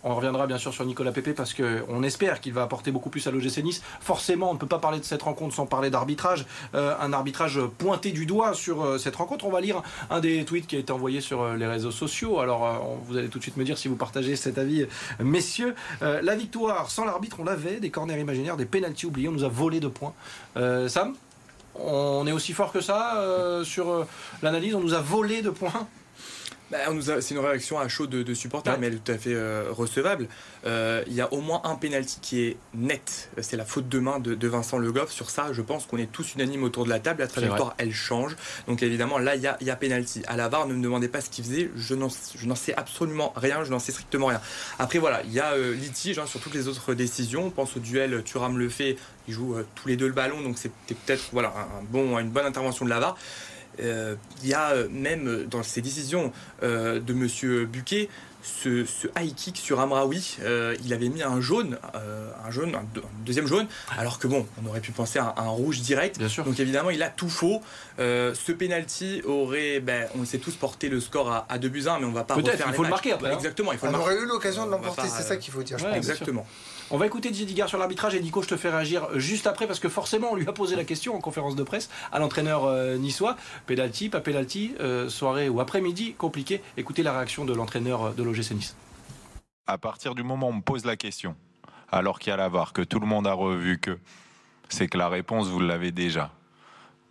On 0.05 0.17
reviendra 0.17 0.49
bien 0.49 0.59
sûr 0.59 0.75
sur 0.75 0.85
Nicolas 0.85 1.13
Pépé 1.13 1.33
parce 1.33 1.55
qu'on 1.55 2.03
espère 2.03 2.41
qu'il 2.41 2.53
va 2.53 2.63
apporter 2.63 2.91
beaucoup 2.91 3.09
plus 3.09 3.25
à 3.29 3.31
l'OGC 3.31 3.63
Nice. 3.63 3.83
Forcément, 4.01 4.51
on 4.51 4.55
ne 4.55 4.59
peut 4.59 4.67
pas 4.67 4.81
parler 4.81 4.99
de 4.99 5.05
cette 5.05 5.23
rencontre 5.23 5.55
sans 5.55 5.67
parler 5.67 5.91
d'arbitrage. 5.91 6.45
Euh, 6.75 6.95
un 7.01 7.13
arbitrage 7.13 7.61
pointé 7.79 8.11
du 8.11 8.27
doigt 8.27 8.53
sur 8.53 8.83
euh, 8.83 8.99
cette 8.99 9.15
rencontre. 9.15 9.45
On 9.45 9.51
va 9.51 9.61
lire 9.61 9.81
un 10.11 10.19
des 10.19 10.45
tweets 10.45 10.67
qui 10.67 10.75
a 10.75 10.81
été 10.81 10.93
envoyé 10.93 11.21
sur 11.21 11.43
euh, 11.43 11.57
les 11.57 11.67
réseaux 11.67 11.93
sociaux. 11.93 12.41
Alors, 12.41 12.99
vous 13.07 13.17
allez 13.17 13.29
tout 13.29 13.39
de 13.39 13.45
suite 13.45 13.57
me 13.57 13.65
dire 13.65 13.79
si 13.79 13.87
vous 13.87 13.95
partagez 13.95 14.35
cet 14.35 14.59
avis, 14.59 14.87
messieurs. 15.21 15.75
la 16.01 16.35
victoire 16.35 16.91
sans 16.91 17.05
l'arbitre, 17.05 17.37
on 17.41 17.45
l'avait. 17.45 17.79
Des 17.79 17.91
corners 17.91 18.19
imaginaires, 18.19 18.57
des 18.57 18.67
pénalties 18.67 19.07
oubliés. 19.07 19.29
On 19.29 19.33
nous 19.33 19.45
a 19.45 19.49
volé 19.49 19.81
de 19.81 19.89
points. 19.89 20.15
Sam 20.57 21.15
on 21.75 22.27
est 22.27 22.33
aussi 22.33 22.53
fort 22.53 22.71
que 22.71 22.83
ça 22.83 23.63
sur 23.65 24.07
l'analyse? 24.43 24.75
On 24.75 24.81
nous 24.81 24.95
a 24.95 25.01
volé 25.01 25.43
de 25.43 25.51
points? 25.51 25.89
Bah, 26.73 26.79
c'est 27.21 27.35
une 27.35 27.41
réaction 27.41 27.79
à 27.79 27.87
chaud 27.87 28.07
de, 28.07 28.33
supporters, 28.33 28.79
mais 28.79 28.87
elle 28.87 28.95
est 28.95 29.05
tout 29.05 29.13
à 29.13 29.19
fait 29.19 29.35
euh, 29.35 29.67
recevable. 29.71 30.27
Euh, 30.65 31.05
il 31.07 31.13
y 31.13 31.21
a 31.21 31.31
au 31.31 31.43
moins 31.43 31.61
un 31.65 31.75
penalty 31.75 32.19
qui 32.23 32.45
est 32.45 32.57
net. 32.73 33.29
C'est 33.43 33.59
la 33.59 33.67
faute 33.67 33.91
de 33.91 33.99
main 33.99 34.21
de, 34.21 34.49
Vincent 34.49 34.79
Le 34.79 34.91
Goff. 34.91 35.13
Sur 35.13 35.29
ça, 35.29 35.53
je 35.53 35.61
pense 35.61 35.85
qu'on 35.85 35.99
est 35.99 36.11
tous 36.11 36.33
unanimes 36.33 36.63
autour 36.63 36.87
de 36.87 36.89
la 36.89 36.99
table. 36.99 37.21
La 37.21 37.29
trajectoire, 37.29 37.75
elle 37.77 37.93
change. 37.93 38.37
Donc 38.69 38.83
évidemment, 38.83 39.19
là, 39.19 39.37
il 39.37 39.43
y 39.43 39.47
a, 39.47 39.59
y 39.61 39.69
a 39.69 39.77
penalty. 39.77 40.23
À 40.27 40.39
la 40.39 40.49
VAR, 40.49 40.67
ne 40.67 40.73
me 40.73 40.83
demandez 40.83 41.09
pas 41.09 41.21
ce 41.21 41.29
qu'il 41.29 41.45
faisait. 41.45 41.71
Je 41.77 41.95
n'en 41.95 42.09
sais 42.09 42.75
absolument 42.75 43.35
rien. 43.37 43.65
Je 43.65 43.71
n'en 43.71 43.79
sais 43.79 43.93
strictement 43.93 44.29
rien. 44.29 44.41
Après, 44.79 44.99
voilà, 44.99 45.23
il 45.25 45.33
y 45.33 45.41
a 45.41 45.53
euh, 45.53 45.75
litige 45.75 46.19
hein, 46.19 46.27
sur 46.27 46.41
toutes 46.41 46.55
les 46.55 46.69
autres 46.69 46.95
décisions. 46.95 47.45
On 47.45 47.51
pense 47.51 47.77
au 47.77 47.81
duel 47.81 48.23
Thuram 48.23 48.57
le 48.57 48.71
fait. 48.71 48.97
Ils 49.29 49.35
jouent 49.35 49.59
tous 49.75 49.89
les 49.89 49.97
deux 49.97 50.07
le 50.07 50.15
ballon. 50.15 50.41
Donc 50.41 50.57
c'était 50.57 50.95
peut-être 50.95 51.25
voilà, 51.33 51.49
un 51.49 51.83
bon, 51.91 52.19
une 52.19 52.31
bonne 52.31 52.47
intervention 52.47 52.87
de 52.87 52.91
la 52.91 52.99
VAR. 52.99 53.11
Euh, 53.11 53.17
il 53.79 54.49
y 54.49 54.55
a 54.55 54.71
euh, 54.71 54.89
même 54.91 55.47
dans 55.47 55.63
ces 55.63 55.81
décisions 55.81 56.33
euh, 56.63 57.01
de 57.01 57.13
Monsieur 57.13 57.67
Buquet 57.67 58.09
ce, 58.45 58.85
high 59.17 59.33
kick 59.37 59.57
sur 59.57 59.79
Amraoui, 59.79 60.39
il 60.85 60.93
avait 60.93 61.09
mis 61.09 61.23
un 61.23 61.41
jaune, 61.41 61.79
un 61.95 62.51
jaune, 62.51 62.75
un, 62.75 62.85
deuxième 63.25 63.47
jaune, 63.47 63.69
alors 63.97 64.19
que 64.19 64.27
bon, 64.27 64.49
on 64.61 64.69
aurait 64.69 64.81
pu 64.81 64.91
penser 64.91 65.21
à 65.21 65.33
un, 65.37 65.49
rouge 65.49 65.81
direct. 65.81 66.19
Bien 66.19 66.29
sûr. 66.29 66.43
Donc 66.43 66.59
évidemment, 66.59 66.91
il 66.91 67.05
a 67.05 67.09
tout 67.09 67.29
faux. 67.29 67.63
ce 67.99 68.51
penalty 68.51 69.23
aurait, 69.25 69.79
ben, 69.79 70.09
on 70.19 70.25
sait 70.25 70.39
tous 70.39 70.57
porter 70.57 70.89
le 70.89 70.99
score 70.99 71.31
à, 71.31 71.47
à 71.49 71.59
2 71.59 71.69
buts 71.69 71.85
1, 71.87 72.01
mais 72.01 72.05
on 72.05 72.11
va 72.11 72.25
pas 72.25 72.35
refaire 72.35 72.67
il 72.67 72.75
faut 72.75 72.83
le 72.83 72.89
marquer 72.89 73.13
après. 73.13 73.31
Hein. 73.31 73.37
Exactement, 73.37 73.71
il 73.71 73.79
faut 73.79 73.87
on 73.87 73.95
aurait 73.95 74.17
eu 74.17 74.27
l'occasion 74.27 74.67
de 74.67 74.73
l'emporter, 74.73 75.07
c'est 75.09 75.23
ça 75.23 75.37
qu'il 75.37 75.53
faut 75.53 75.63
dire. 75.63 75.79
exactement. 75.95 76.45
On 76.95 76.99
va 76.99 77.07
écouter 77.07 77.31
Didier 77.31 77.47
Digard 77.47 77.71
sur 77.71 77.79
l'arbitrage 77.79 78.15
et 78.15 78.21
Nico, 78.21 78.43
je 78.43 78.49
te 78.49 78.57
fais 78.59 78.69
réagir 78.69 79.19
juste 79.19 79.47
après 79.47 79.67
parce 79.67 79.81
que 79.81 79.89
forcément 79.89 80.33
on 80.33 80.35
lui 80.35 80.47
a 80.47 80.53
posé 80.53 80.77
la 80.77 80.85
question 80.85 81.17
en 81.17 81.21
conférence 81.23 81.57
de 81.57 81.63
presse 81.63 81.89
à 82.13 82.19
l'entraîneur 82.19 82.67
euh, 82.67 82.99
niçois. 82.99 83.39
Penalty, 83.67 84.11
pas 84.11 84.21
penalty, 84.21 84.75
euh, 84.79 85.09
soirée 85.09 85.49
ou 85.49 85.61
après-midi, 85.61 86.13
compliqué. 86.13 86.61
Écoutez 86.77 87.03
la 87.03 87.15
réaction 87.15 87.47
de 87.47 87.55
l'entraîneur 87.55 88.03
euh, 88.03 88.13
de 88.13 88.23
l'OGC 88.23 88.51
Nice. 88.51 88.77
À 89.67 89.79
partir 89.79 90.15
du 90.15 90.23
moment 90.23 90.49
où 90.49 90.51
on 90.51 90.57
me 90.57 90.61
pose 90.61 90.85
la 90.85 90.97
question, 90.97 91.35
alors 91.91 92.19
qu'il 92.19 92.29
y 92.29 92.35
a 92.35 92.37
la 92.37 92.51
VAR, 92.51 92.75
que 92.75 92.83
tout 92.83 93.01
le 93.01 93.07
monde 93.07 93.27
a 93.27 93.33
revu 93.33 93.79
que, 93.79 93.99
c'est 94.69 94.87
que 94.87 94.99
la 94.99 95.09
réponse, 95.09 95.49
vous 95.49 95.61
l'avez 95.61 95.93
déjà. 95.93 96.31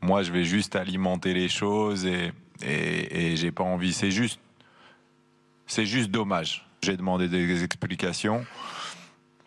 Moi, 0.03 0.21
je 0.21 0.31
vais 0.31 0.43
juste 0.43 0.75
alimenter 0.75 1.33
les 1.33 1.50
choses 1.50 2.05
et, 2.05 2.31
et, 2.61 3.31
et 3.31 3.35
j'ai 3.35 3.51
pas 3.51 3.63
envie. 3.63 3.93
C'est 3.93 4.11
juste, 4.11 4.39
c'est 5.65 5.88
juste 5.88 6.11
dommage. 6.11 6.67
J'ai 6.83 6.97
demandé 6.97 7.27
des 7.27 7.63
explications 7.63 8.45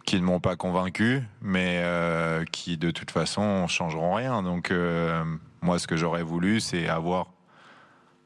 qui 0.04 0.20
ne 0.20 0.26
m'ont 0.26 0.40
pas 0.40 0.56
convaincu, 0.56 1.23
mais 1.40 1.80
euh, 1.82 2.44
qui 2.44 2.76
de 2.76 2.90
toute 2.90 3.11
façon 3.11 3.66
changeront 3.66 4.14
rien. 4.14 4.42
Donc 4.42 4.70
euh, 4.70 5.25
moi, 5.62 5.78
ce 5.78 5.87
que 5.87 5.96
j'aurais 5.96 6.23
voulu, 6.23 6.61
c'est 6.61 6.88
avoir 6.88 7.28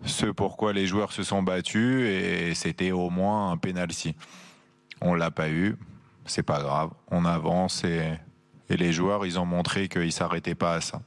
ce 0.05 0.27
pourquoi 0.27 0.73
les 0.73 0.87
joueurs 0.87 1.13
se 1.13 1.23
sont 1.23 1.43
battus 1.43 2.07
et 2.07 2.55
c'était 2.55 2.93
au 2.93 3.11
moins 3.11 3.53
un 3.53 3.57
penalty. 3.57 4.15
On 5.01 5.15
l'a 5.15 5.31
pas 5.31 5.51
eu, 5.51 5.77
c'est 6.27 6.43
pas 6.43 6.61
grave, 6.61 6.91
on 7.11 7.25
avance 7.25 7.85
et, 7.85 8.19
et 8.69 8.77
les 8.77 8.93
joueurs, 8.93 9.27
ils 9.27 9.39
ont 9.39 9.47
montré 9.47 9.89
qu'ils 9.89 10.13
s'arrêtaient 10.13 10.55
pas 10.55 10.75
à 10.75 10.81
ça. 10.81 11.01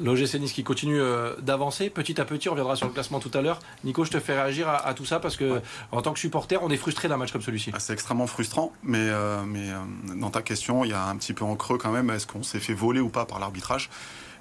L'OGC 0.00 0.34
Nice 0.40 0.52
qui 0.52 0.64
continue 0.64 1.00
euh, 1.00 1.34
d'avancer 1.40 1.90
petit 1.90 2.20
à 2.20 2.24
petit. 2.24 2.48
On 2.48 2.52
reviendra 2.52 2.76
sur 2.76 2.86
le 2.86 2.92
classement 2.92 3.20
tout 3.20 3.30
à 3.34 3.42
l'heure. 3.42 3.58
Nico, 3.84 4.04
je 4.04 4.10
te 4.10 4.20
fais 4.20 4.34
réagir 4.34 4.68
à, 4.68 4.94
tout 4.94 5.04
ça 5.04 5.20
parce 5.20 5.36
que 5.36 5.60
en 5.90 6.02
tant 6.02 6.12
que 6.12 6.18
supporter, 6.18 6.62
on 6.62 6.70
est 6.70 6.76
frustré 6.76 7.08
d'un 7.08 7.16
match 7.16 7.32
comme 7.32 7.42
celui-ci. 7.42 7.70
Ah, 7.74 7.80
c'est 7.80 7.92
extrêmement 7.92 8.26
frustrant, 8.26 8.72
mais, 8.82 8.98
euh, 8.98 9.42
mais 9.46 9.70
euh, 9.70 10.14
dans 10.16 10.30
ta 10.30 10.42
question, 10.42 10.84
il 10.84 10.90
y 10.90 10.94
a 10.94 11.04
un 11.04 11.16
petit 11.16 11.34
peu 11.34 11.44
en 11.44 11.56
creux 11.56 11.78
quand 11.78 11.92
même. 11.92 12.10
Est-ce 12.10 12.26
qu'on 12.26 12.42
s'est 12.42 12.60
fait 12.60 12.74
voler 12.74 13.00
ou 13.00 13.08
pas 13.08 13.24
par 13.24 13.38
l'arbitrage? 13.38 13.90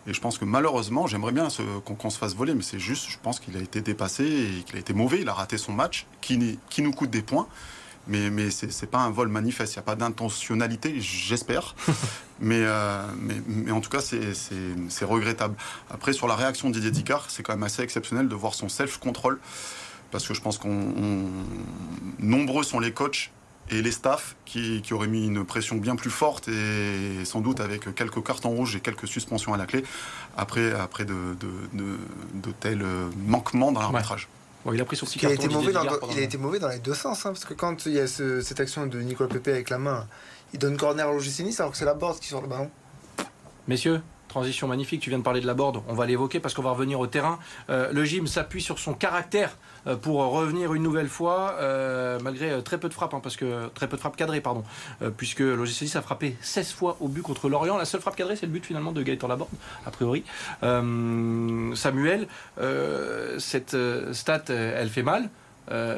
Et 0.07 0.13
je 0.13 0.21
pense 0.21 0.39
que 0.39 0.45
malheureusement, 0.45 1.05
j'aimerais 1.05 1.31
bien 1.31 1.47
qu'on 1.85 2.09
se 2.09 2.17
fasse 2.17 2.35
voler, 2.35 2.55
mais 2.55 2.63
c'est 2.63 2.79
juste, 2.79 3.07
je 3.09 3.17
pense 3.21 3.39
qu'il 3.39 3.55
a 3.55 3.59
été 3.59 3.81
dépassé 3.81 4.23
et 4.25 4.63
qu'il 4.63 4.77
a 4.77 4.79
été 4.79 4.93
mauvais. 4.93 5.21
Il 5.21 5.29
a 5.29 5.33
raté 5.33 5.59
son 5.59 5.73
match, 5.73 6.07
qui, 6.21 6.57
qui 6.69 6.81
nous 6.81 6.91
coûte 6.91 7.11
des 7.11 7.21
points. 7.21 7.47
Mais, 8.07 8.29
mais 8.29 8.49
c'est 8.49 8.89
pas 8.89 8.99
un 8.99 9.09
vol 9.09 9.27
manifeste. 9.27 9.73
Il 9.73 9.77
n'y 9.77 9.81
a 9.81 9.83
pas 9.83 9.95
d'intentionnalité, 9.95 10.99
j'espère. 10.99 11.75
mais, 12.39 12.63
mais, 13.17 13.35
mais, 13.47 13.71
en 13.71 13.81
tout 13.81 13.89
cas, 13.89 14.01
c'est 14.01 15.05
regrettable. 15.05 15.55
Après, 15.89 16.13
sur 16.13 16.27
la 16.27 16.35
réaction 16.35 16.69
de 16.69 16.73
Didier 16.73 16.91
Dicard, 16.91 17.25
c'est 17.29 17.43
quand 17.43 17.53
même 17.53 17.63
assez 17.63 17.81
exceptionnel 17.81 18.27
de 18.27 18.35
voir 18.35 18.53
son 18.53 18.69
self-control. 18.69 19.39
Parce 20.11 20.27
que 20.27 20.33
je 20.33 20.41
pense 20.41 20.57
qu'on. 20.57 20.93
Nombreux 22.19 22.63
sont 22.63 22.79
les 22.79 22.91
coachs 22.91 23.31
et 23.69 23.81
les 23.81 23.91
staffs 23.91 24.35
qui, 24.45 24.83
auraient 24.91 25.07
mis 25.07 25.25
une 25.25 25.45
pression 25.45 25.77
bien 25.77 25.95
plus 25.95 26.09
forte 26.09 26.49
et 26.49 27.23
sans 27.23 27.39
doute 27.39 27.61
avec 27.61 27.95
quelques 27.95 28.21
cartons 28.21 28.49
rouges 28.49 28.75
et 28.75 28.81
quelques 28.81 29.07
suspensions 29.07 29.53
à 29.53 29.57
la 29.57 29.65
clé 29.65 29.83
après, 30.35 30.73
après 30.73 31.05
de, 31.05 31.37
de, 31.39 32.51
tels 32.59 32.83
manquements 33.25 33.71
dans 33.71 33.79
l'arbitrage. 33.79 34.27
Bon, 34.65 34.73
il 34.73 34.81
a 34.81 34.85
pris 34.85 34.95
son 34.95 35.05
petit 35.05 35.19
il 35.19 35.27
a 35.27 35.33
été 35.33 35.47
mauvais 35.47 35.71
dans, 35.71 35.83
Il 36.11 36.19
a 36.19 36.21
été 36.21 36.37
mauvais 36.37 36.59
dans 36.59 36.67
les 36.67 36.79
deux 36.79 36.93
sens, 36.93 37.25
hein, 37.25 37.29
parce 37.29 37.45
que 37.45 37.53
quand 37.53 37.85
il 37.85 37.93
y 37.93 37.99
a 37.99 38.07
cette 38.07 38.59
action 38.59 38.85
de 38.85 38.99
Nicolas 39.01 39.29
Pépé 39.29 39.51
avec 39.51 39.69
la 39.69 39.79
main, 39.79 40.07
il 40.53 40.59
donne 40.59 40.77
corner 40.77 41.07
à 41.07 41.13
Nice 41.13 41.59
alors 41.59 41.71
que 41.71 41.77
c'est 41.77 41.85
la 41.85 41.93
board 41.93 42.19
qui 42.19 42.27
sort 42.27 42.41
le 42.41 42.47
ballon. 42.47 42.69
Messieurs, 43.67 44.01
transition 44.31 44.67
magnifique, 44.67 45.01
tu 45.01 45.09
viens 45.09 45.19
de 45.19 45.23
parler 45.23 45.41
de 45.41 45.47
la 45.47 45.53
board, 45.53 45.83
on 45.89 45.93
va 45.93 46.05
l'évoquer 46.05 46.39
parce 46.39 46.53
qu'on 46.53 46.61
va 46.61 46.71
revenir 46.71 46.99
au 46.99 47.07
terrain. 47.07 47.37
Euh, 47.69 47.91
le 47.91 48.05
gym 48.05 48.27
s'appuie 48.27 48.61
sur 48.61 48.79
son 48.79 48.93
caractère 48.93 49.57
euh, 49.87 49.97
pour 49.97 50.19
revenir 50.19 50.73
une 50.73 50.83
nouvelle 50.83 51.09
fois, 51.09 51.55
euh, 51.59 52.17
malgré 52.23 52.63
très 52.63 52.79
peu 52.79 52.87
de 52.87 52.93
frappes, 52.93 53.13
hein, 53.13 53.19
parce 53.21 53.35
que 53.35 53.67
très 53.75 53.87
peu 53.89 53.97
de 53.97 54.01
frappes 54.01 54.15
cadrées, 54.15 54.39
pardon, 54.39 54.63
puisque 55.17 55.41
l'OGC 55.41 55.95
a 55.95 56.01
frappé 56.01 56.37
16 56.41 56.71
fois 56.71 56.97
au 57.01 57.09
but 57.09 57.21
contre 57.21 57.49
Lorient. 57.49 57.77
La 57.77 57.85
seule 57.85 57.99
frappe 57.99 58.15
cadrée, 58.15 58.35
c'est 58.37 58.45
le 58.45 58.51
but 58.53 58.65
finalement 58.65 58.93
de 58.93 59.03
Gaëtan 59.03 59.27
Laborde, 59.27 59.49
a 59.85 59.91
priori. 59.91 60.23
Samuel, 60.61 62.27
cette 63.37 63.75
stat, 64.13 64.43
elle 64.47 64.89
fait 64.89 65.03
mal. 65.03 65.29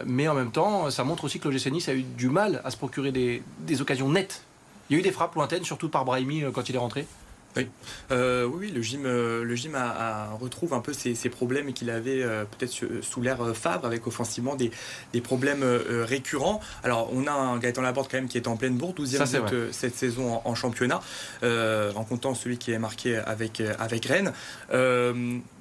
mais 0.05 0.27
en 0.27 0.33
même 0.33 0.51
temps, 0.51 0.89
ça 0.89 1.03
montre 1.03 1.25
aussi 1.25 1.39
que 1.39 1.47
l'OGC 1.47 1.67
Nice 1.71 1.89
a 1.89 1.93
eu 1.93 2.03
du 2.03 2.29
mal 2.29 2.61
à 2.65 2.71
se 2.71 2.77
procurer 2.77 3.11
des, 3.11 3.43
des 3.59 3.81
occasions 3.81 4.09
nettes. 4.09 4.43
Il 4.89 4.93
y 4.93 4.95
a 4.97 4.99
eu 4.99 5.03
des 5.03 5.11
frappes 5.11 5.35
lointaines, 5.35 5.63
surtout 5.63 5.89
par 5.89 6.03
Brahimi 6.03 6.43
quand 6.53 6.67
il 6.69 6.75
est 6.75 6.79
rentré. 6.79 7.05
Oui, 7.55 7.67
euh, 8.11 8.45
oui, 8.45 8.71
le 8.71 8.81
gym, 8.81 9.05
euh, 9.05 9.43
le 9.43 9.55
gym 9.55 9.75
a, 9.75 10.31
retrouve 10.39 10.73
un 10.73 10.79
peu 10.79 10.93
ces, 10.93 11.13
problèmes 11.29 11.73
qu'il 11.73 11.89
avait 11.89 12.23
euh, 12.23 12.45
peut-être 12.45 12.73
sous 13.01 13.21
l'ère 13.21 13.55
Fabre, 13.55 13.85
avec 13.85 14.07
offensivement 14.07 14.55
des, 14.55 14.71
des 15.13 15.21
problèmes 15.21 15.63
récurrents. 15.63 16.59
Alors, 16.83 17.09
on 17.13 17.27
a 17.27 17.31
un 17.31 17.57
Gaëtan 17.57 17.81
Laborde 17.81 18.07
quand 18.09 18.17
même 18.17 18.27
qui 18.27 18.37
est 18.37 18.47
en 18.47 18.57
pleine 18.57 18.77
bourre, 18.77 18.93
12e 18.93 19.49
but 19.49 19.73
cette 19.73 19.95
saison 19.95 20.41
en, 20.43 20.55
championnat, 20.55 21.01
en 21.41 22.03
comptant 22.03 22.35
celui 22.35 22.57
qui 22.57 22.71
est 22.71 22.79
marqué 22.79 23.17
avec, 23.17 23.61
avec 23.79 24.05
Rennes. 24.05 24.33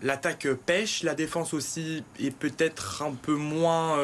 L'attaque 0.02 0.48
pêche, 0.66 1.02
la 1.02 1.14
défense 1.14 1.54
aussi 1.54 2.04
est 2.20 2.34
peut-être 2.34 3.02
un 3.02 3.12
peu 3.12 3.34
moins 3.34 3.98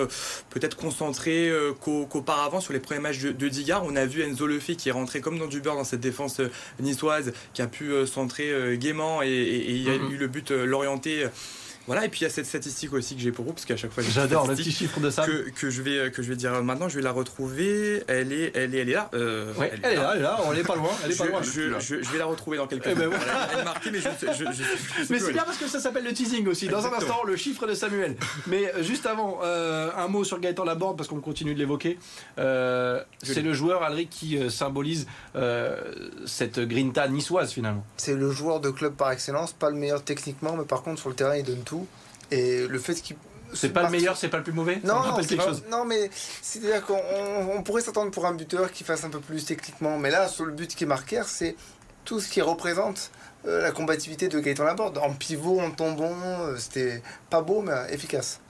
peut-être 0.50 0.76
concentrée 0.76 1.50
qu'auparavant 1.80 2.60
sur 2.60 2.72
les 2.72 2.80
premiers 2.80 3.00
matchs 3.00 3.20
de, 3.20 3.32
de 3.32 3.48
Digard. 3.48 3.84
On 3.84 3.96
a 3.96 4.04
vu 4.06 4.22
Enzo 4.22 4.46
Lefebvre 4.46 4.78
qui 4.78 4.88
est 4.88 4.92
rentré 4.92 5.20
comme 5.20 5.38
dans 5.38 5.46
du 5.46 5.60
beurre 5.60 5.76
dans 5.76 5.84
cette 5.84 6.00
défense 6.00 6.40
niçoise, 6.80 7.32
qui 7.52 7.62
a 7.62 7.66
pu 7.66 7.77
pu 7.78 7.92
euh, 7.92 8.06
centrer 8.06 8.50
euh, 8.50 8.76
gaiement 8.76 9.22
et, 9.22 9.28
il 9.28 9.82
y 9.82 9.88
a 9.88 9.96
mhm. 9.96 10.12
eu 10.12 10.16
le 10.16 10.26
but 10.26 10.50
euh, 10.50 10.64
l'orienter 10.64 11.28
voilà, 11.88 12.04
et 12.04 12.08
puis 12.08 12.20
il 12.20 12.24
y 12.24 12.26
a 12.26 12.30
cette 12.30 12.46
statistique 12.46 12.92
aussi 12.92 13.16
que 13.16 13.20
j'ai 13.20 13.32
pour 13.32 13.44
vous, 13.44 13.52
parce 13.52 13.64
qu'à 13.64 13.76
chaque 13.76 13.90
fois 13.90 14.04
j'adore 14.08 14.46
le 14.46 14.54
petit 14.54 14.70
chiffre 14.70 15.00
de 15.00 15.10
ça 15.10 15.26
que, 15.26 15.50
que, 15.50 15.70
je 15.70 15.82
vais 15.82 16.10
que 16.12 16.22
je 16.22 16.28
vais 16.28 16.36
dire 16.36 16.52
maintenant. 16.62 16.88
Je 16.88 16.96
vais 16.96 17.02
la 17.02 17.12
retrouver. 17.12 18.04
Elle 18.06 18.32
est 18.32 18.52
elle 18.54 18.74
est 18.74 18.78
elle 18.78 18.90
est 18.90 18.94
là. 18.94 19.10
Euh, 19.14 19.52
elle, 19.58 19.92
est 19.92 19.96
là. 19.96 20.10
elle 20.12 20.18
est 20.20 20.22
là. 20.22 20.38
On 20.44 20.52
n'est 20.52 20.62
pas 20.62 20.76
loin. 20.76 20.90
Elle 21.04 21.10
est 21.10 21.14
je, 21.14 21.18
pas 21.18 21.26
loin. 21.26 21.42
Je, 21.42 21.78
je, 21.80 22.10
vais 22.10 22.18
la 22.18 22.26
retrouver 22.26 22.58
dans 22.58 22.66
quelques. 22.66 22.86
Eh 22.86 22.94
ben 22.94 23.10
elle, 23.52 23.60
est 23.60 23.64
marquée, 23.64 23.90
mais 23.90 24.00
je, 24.00 24.44
Mais 25.10 25.18
c'est 25.18 25.32
bien 25.32 25.44
parce 25.44 25.58
que 25.58 25.66
ça 25.66 25.80
s'appelle 25.80 26.04
le 26.04 26.12
teasing 26.12 26.46
aussi. 26.46 26.68
Dans 26.68 26.86
un 26.86 26.92
instant, 26.92 27.24
le 27.24 27.36
chiffre 27.36 27.66
de 27.66 27.74
Samuel. 27.74 28.16
Mais 28.46 28.72
euh, 28.74 28.82
juste 28.82 29.06
avant, 29.06 29.40
euh, 29.42 29.90
un 29.96 30.08
mot 30.08 30.24
sur 30.24 30.40
Gaëtan 30.40 30.64
Laborde 30.64 30.96
parce 30.96 31.08
qu'on 31.08 31.20
continue 31.20 31.54
de 31.54 31.58
l'évoquer. 31.58 31.98
Euh, 32.38 33.02
c'est 33.22 33.42
le 33.42 33.52
joueur 33.52 33.82
Alric 33.82 34.10
qui 34.10 34.38
symbolise 34.50 35.06
cette 36.26 36.60
grinta 36.60 37.08
niçoise 37.08 37.52
finalement. 37.52 37.84
C'est 37.96 38.14
le 38.14 38.30
joueur 38.30 38.60
de 38.60 38.70
club 38.70 38.94
par 38.94 39.10
excellence, 39.10 39.52
pas 39.52 39.70
le 39.70 39.76
meilleur 39.76 40.02
techniquement, 40.02 40.56
mais 40.56 40.64
par 40.64 40.82
contre 40.82 41.00
sur 41.00 41.08
le 41.08 41.14
terrain 41.14 41.36
il 41.36 41.44
donne 41.44 41.62
tout. 41.62 41.77
Et 42.30 42.66
le 42.66 42.78
fait 42.78 42.94
qu'il 42.94 43.16
c'est 43.54 43.70
pas 43.70 43.84
le 43.84 43.90
meilleur, 43.90 44.16
c'est 44.16 44.28
pas 44.28 44.36
le 44.36 44.42
plus 44.42 44.52
mauvais 44.52 44.80
Non, 44.84 45.02
non, 45.02 45.22
chose. 45.22 45.64
non 45.70 45.84
mais 45.84 46.10
c'est-à-dire 46.42 46.84
qu'on 46.84 47.62
pourrait 47.62 47.82
s'attendre 47.82 48.10
pour 48.10 48.26
un 48.26 48.34
buteur 48.34 48.70
qui 48.70 48.84
fasse 48.84 49.04
un 49.04 49.10
peu 49.10 49.20
plus 49.20 49.44
techniquement. 49.44 49.98
Mais 49.98 50.10
là, 50.10 50.28
sur 50.28 50.44
le 50.44 50.52
but 50.52 50.74
qui 50.74 50.84
est 50.84 50.86
marqué, 50.86 51.22
c'est 51.26 51.56
tout 52.04 52.20
ce 52.20 52.28
qui 52.28 52.40
représente 52.40 53.10
euh, 53.46 53.62
la 53.62 53.70
combativité 53.70 54.28
de 54.28 54.40
Gaëtan 54.40 54.64
Laborde. 54.64 54.98
En 54.98 55.12
pivot, 55.12 55.60
en 55.60 55.70
tombant, 55.70 56.14
euh, 56.40 56.56
c'était 56.56 57.02
pas 57.30 57.42
beau, 57.42 57.62
mais 57.62 57.72
efficace. 57.90 58.40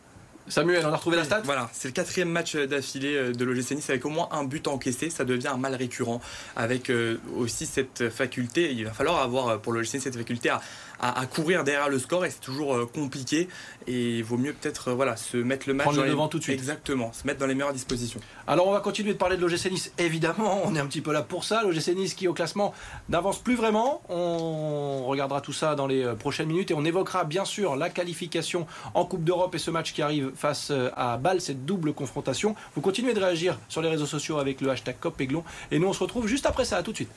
Samuel, 0.49 0.87
on 0.87 0.92
a 0.92 0.97
retrouvé 0.97 1.18
la 1.18 1.25
stat 1.25 1.42
Voilà, 1.44 1.68
c'est 1.75 1.88
le 1.88 1.92
quatrième 1.92 2.30
match 2.30 2.56
d'affilée 2.56 3.14
euh, 3.14 3.32
de 3.32 3.44
l'OGC 3.44 3.73
Nice 3.73 3.90
avec 3.90 4.06
au 4.06 4.08
moins 4.08 4.28
un 4.32 4.44
but 4.44 4.66
encaissé. 4.66 5.11
Ça 5.11 5.25
devient 5.25 5.49
un 5.49 5.58
mal 5.58 5.75
récurrent 5.75 6.23
avec 6.56 6.90
aussi 7.37 7.66
cette 7.66 8.08
faculté. 8.08 8.73
Il 8.73 8.87
va 8.87 8.92
falloir 8.92 9.20
avoir 9.20 9.61
pour 9.61 9.73
l'OGC 9.73 10.00
cette 10.00 10.16
faculté 10.16 10.49
à, 10.49 10.61
à, 11.00 11.26
courir 11.26 11.64
derrière 11.64 11.88
le 11.88 11.99
score 11.99 12.25
et 12.25 12.31
c'est 12.31 12.40
toujours 12.40 12.75
euh, 12.75 12.87
compliqué. 12.87 13.49
Et 13.87 14.19
il 14.19 14.25
vaut 14.25 14.37
mieux 14.37 14.52
peut-être 14.52 14.88
euh, 14.88 14.95
voilà, 14.95 15.17
se 15.17 15.37
mettre 15.37 15.69
le 15.69 15.75
match 15.75 15.87
Prendre 15.87 16.02
le 16.02 16.11
devant 16.11 16.28
tout 16.28 16.38
de 16.38 16.43
suite. 16.43 16.59
Exactement, 16.59 17.12
se 17.12 17.26
mettre 17.26 17.38
dans 17.38 17.47
les 17.47 17.55
meilleures 17.55 17.73
dispositions. 17.73 18.21
Alors 18.47 18.67
on 18.69 18.73
va 18.73 18.81
continuer 18.81 19.12
de 19.12 19.19
parler 19.19 19.37
de 19.37 19.43
l'OGC 19.43 19.71
Nice. 19.71 19.93
Évidemment, 19.99 20.62
on 20.64 20.75
est 20.75 20.81
un 20.81 20.87
petit 20.87 21.00
peu 21.00 21.12
là 21.12 21.23
pour 21.23 21.45
ça. 21.45 21.62
L'OGC 21.62 21.95
Nice 21.95 22.14
qui 22.14 22.28
au 22.28 22.35
classement 22.35 22.75
n'avance 23.09 23.38
plus 23.38 23.55
vraiment. 23.55 24.02
On 24.09 25.07
regardera 25.07 25.40
tout 25.40 25.52
ça 25.52 25.75
dans 25.75 25.87
les 25.87 26.05
euh, 26.05 26.14
prochaines 26.14 26.49
minutes 26.49 26.71
et 26.71 26.75
on 26.75 26.85
évoquera 26.85 27.25
bien 27.25 27.45
sûr 27.45 27.76
la 27.76 27.90
qualification 27.90 28.67
en 28.95 29.05
Coupe 29.05 29.25
d'Europe 29.25 29.55
et 29.55 29.59
ce 29.59 29.71
match 29.71 29.93
qui 29.93 30.02
arrive 30.02 30.33
face 30.35 30.73
à 30.97 31.17
Bâle, 31.17 31.40
cette 31.40 31.64
double 31.64 31.93
confrontation. 31.93 32.55
Vous 32.75 32.81
continuez 32.81 33.14
de 33.14 33.21
réagir 33.21 33.59
sur 33.69 33.83
les 33.83 33.88
réseaux 33.88 34.07
sociaux 34.07 34.38
avec 34.38 34.61
le 34.61 34.71
hashtag 34.71 34.97
COPEGLON 35.00 35.45
et 35.71 35.78
nous 35.78 35.88
on 35.88 35.93
se 35.93 36.00
retrouve 36.00 36.26
juste 36.26 36.47
après 36.47 36.64
ça. 36.64 36.78
À 36.78 36.83
tout 36.83 36.93
de 36.93 36.97
suite. 36.97 37.11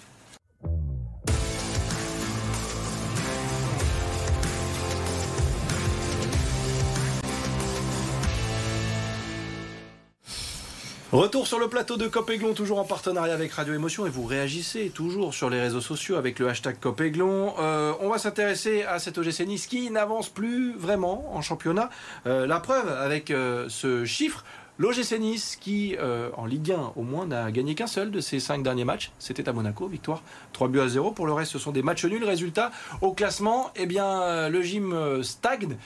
Retour 11.11 11.45
sur 11.45 11.59
le 11.59 11.67
plateau 11.67 11.97
de 11.97 12.07
Copéglon, 12.07 12.53
toujours 12.53 12.79
en 12.79 12.85
partenariat 12.85 13.33
avec 13.33 13.51
Radio 13.51 13.73
Émotion, 13.73 14.05
et 14.05 14.09
vous 14.09 14.23
réagissez 14.23 14.91
toujours 14.95 15.33
sur 15.33 15.49
les 15.49 15.59
réseaux 15.59 15.81
sociaux 15.81 16.15
avec 16.15 16.39
le 16.39 16.47
hashtag 16.47 16.79
Copéglon. 16.79 17.53
Euh, 17.59 17.91
on 17.99 18.07
va 18.07 18.17
s'intéresser 18.17 18.83
à 18.83 18.97
cet 18.97 19.17
OGC 19.17 19.41
Nice 19.45 19.67
qui 19.67 19.91
n'avance 19.91 20.29
plus 20.29 20.71
vraiment 20.71 21.35
en 21.35 21.41
championnat. 21.41 21.89
Euh, 22.27 22.47
la 22.47 22.61
preuve 22.61 22.87
avec 22.87 23.29
euh, 23.29 23.65
ce 23.67 24.05
chiffre, 24.05 24.45
L'OGC 24.81 25.19
Nice, 25.19 25.59
qui 25.61 25.95
euh, 25.99 26.31
en 26.37 26.47
Ligue 26.47 26.71
1 26.71 26.93
au 26.95 27.03
moins 27.03 27.27
n'a 27.27 27.51
gagné 27.51 27.75
qu'un 27.75 27.85
seul 27.85 28.09
de 28.09 28.19
ses 28.19 28.39
cinq 28.39 28.63
derniers 28.63 28.83
matchs, 28.83 29.11
c'était 29.19 29.47
à 29.47 29.53
Monaco, 29.53 29.85
victoire 29.85 30.23
3 30.53 30.69
buts 30.69 30.79
à 30.79 30.87
0. 30.87 31.11
Pour 31.11 31.27
le 31.27 31.33
reste, 31.33 31.51
ce 31.51 31.59
sont 31.59 31.71
des 31.71 31.83
matchs 31.83 32.05
nuls. 32.05 32.23
Résultat, 32.23 32.71
au 33.01 33.11
classement, 33.11 33.69
eh 33.75 33.85
bien, 33.85 34.23
euh, 34.23 34.49
le 34.49 34.63
gym 34.63 34.91
euh, 34.91 35.21
stagne. 35.21 35.77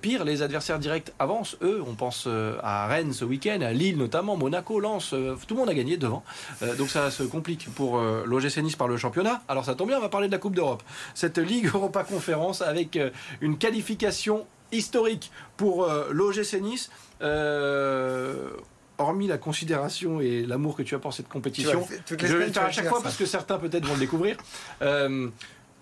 pire, 0.00 0.24
les 0.24 0.40
adversaires 0.40 0.78
directs 0.78 1.12
avancent. 1.18 1.58
Eux, 1.60 1.84
on 1.86 1.94
pense 1.94 2.26
à 2.62 2.86
Rennes 2.86 3.12
ce 3.12 3.26
week-end, 3.26 3.60
à 3.60 3.74
Lille 3.74 3.98
notamment, 3.98 4.34
Monaco, 4.34 4.80
Lens, 4.80 5.10
tout 5.10 5.54
le 5.54 5.56
monde 5.56 5.68
a 5.68 5.74
gagné 5.74 5.98
devant. 5.98 6.24
donc 6.78 6.88
ça 6.88 7.10
se 7.10 7.24
complique 7.24 7.68
pour 7.74 8.00
l'OGC 8.00 8.62
Nice 8.62 8.76
par 8.76 8.88
le 8.88 8.96
championnat. 8.96 9.42
Alors 9.48 9.66
ça 9.66 9.74
tombe 9.74 9.88
bien, 9.88 9.98
on 9.98 10.00
va 10.00 10.08
parler 10.08 10.28
de 10.28 10.32
la 10.32 10.38
Coupe 10.38 10.54
d'Europe. 10.54 10.82
Cette 11.14 11.36
Ligue 11.36 11.66
Europa 11.74 12.02
Conférence 12.02 12.62
avec 12.62 12.98
une 13.42 13.58
qualification 13.58 14.46
historique 14.72 15.30
pour 15.56 15.88
l'OGC 16.10 16.60
Nice. 16.60 16.90
Euh, 17.22 18.50
hormis 18.98 19.28
la 19.28 19.38
considération 19.38 20.20
et 20.20 20.44
l'amour 20.44 20.76
que 20.76 20.82
tu 20.82 20.94
as 20.94 20.98
pour 20.98 21.12
cette 21.12 21.28
compétition, 21.28 21.86
je 22.10 22.14
vais 22.14 22.46
le 22.46 22.52
faire 22.52 22.64
à 22.64 22.70
chaque 22.70 22.88
fois 22.88 23.00
parce 23.02 23.16
que 23.16 23.26
certains 23.26 23.58
peut-être 23.58 23.86
vont 23.86 23.94
le 23.94 24.00
découvrir. 24.00 24.36
Euh, 24.82 25.28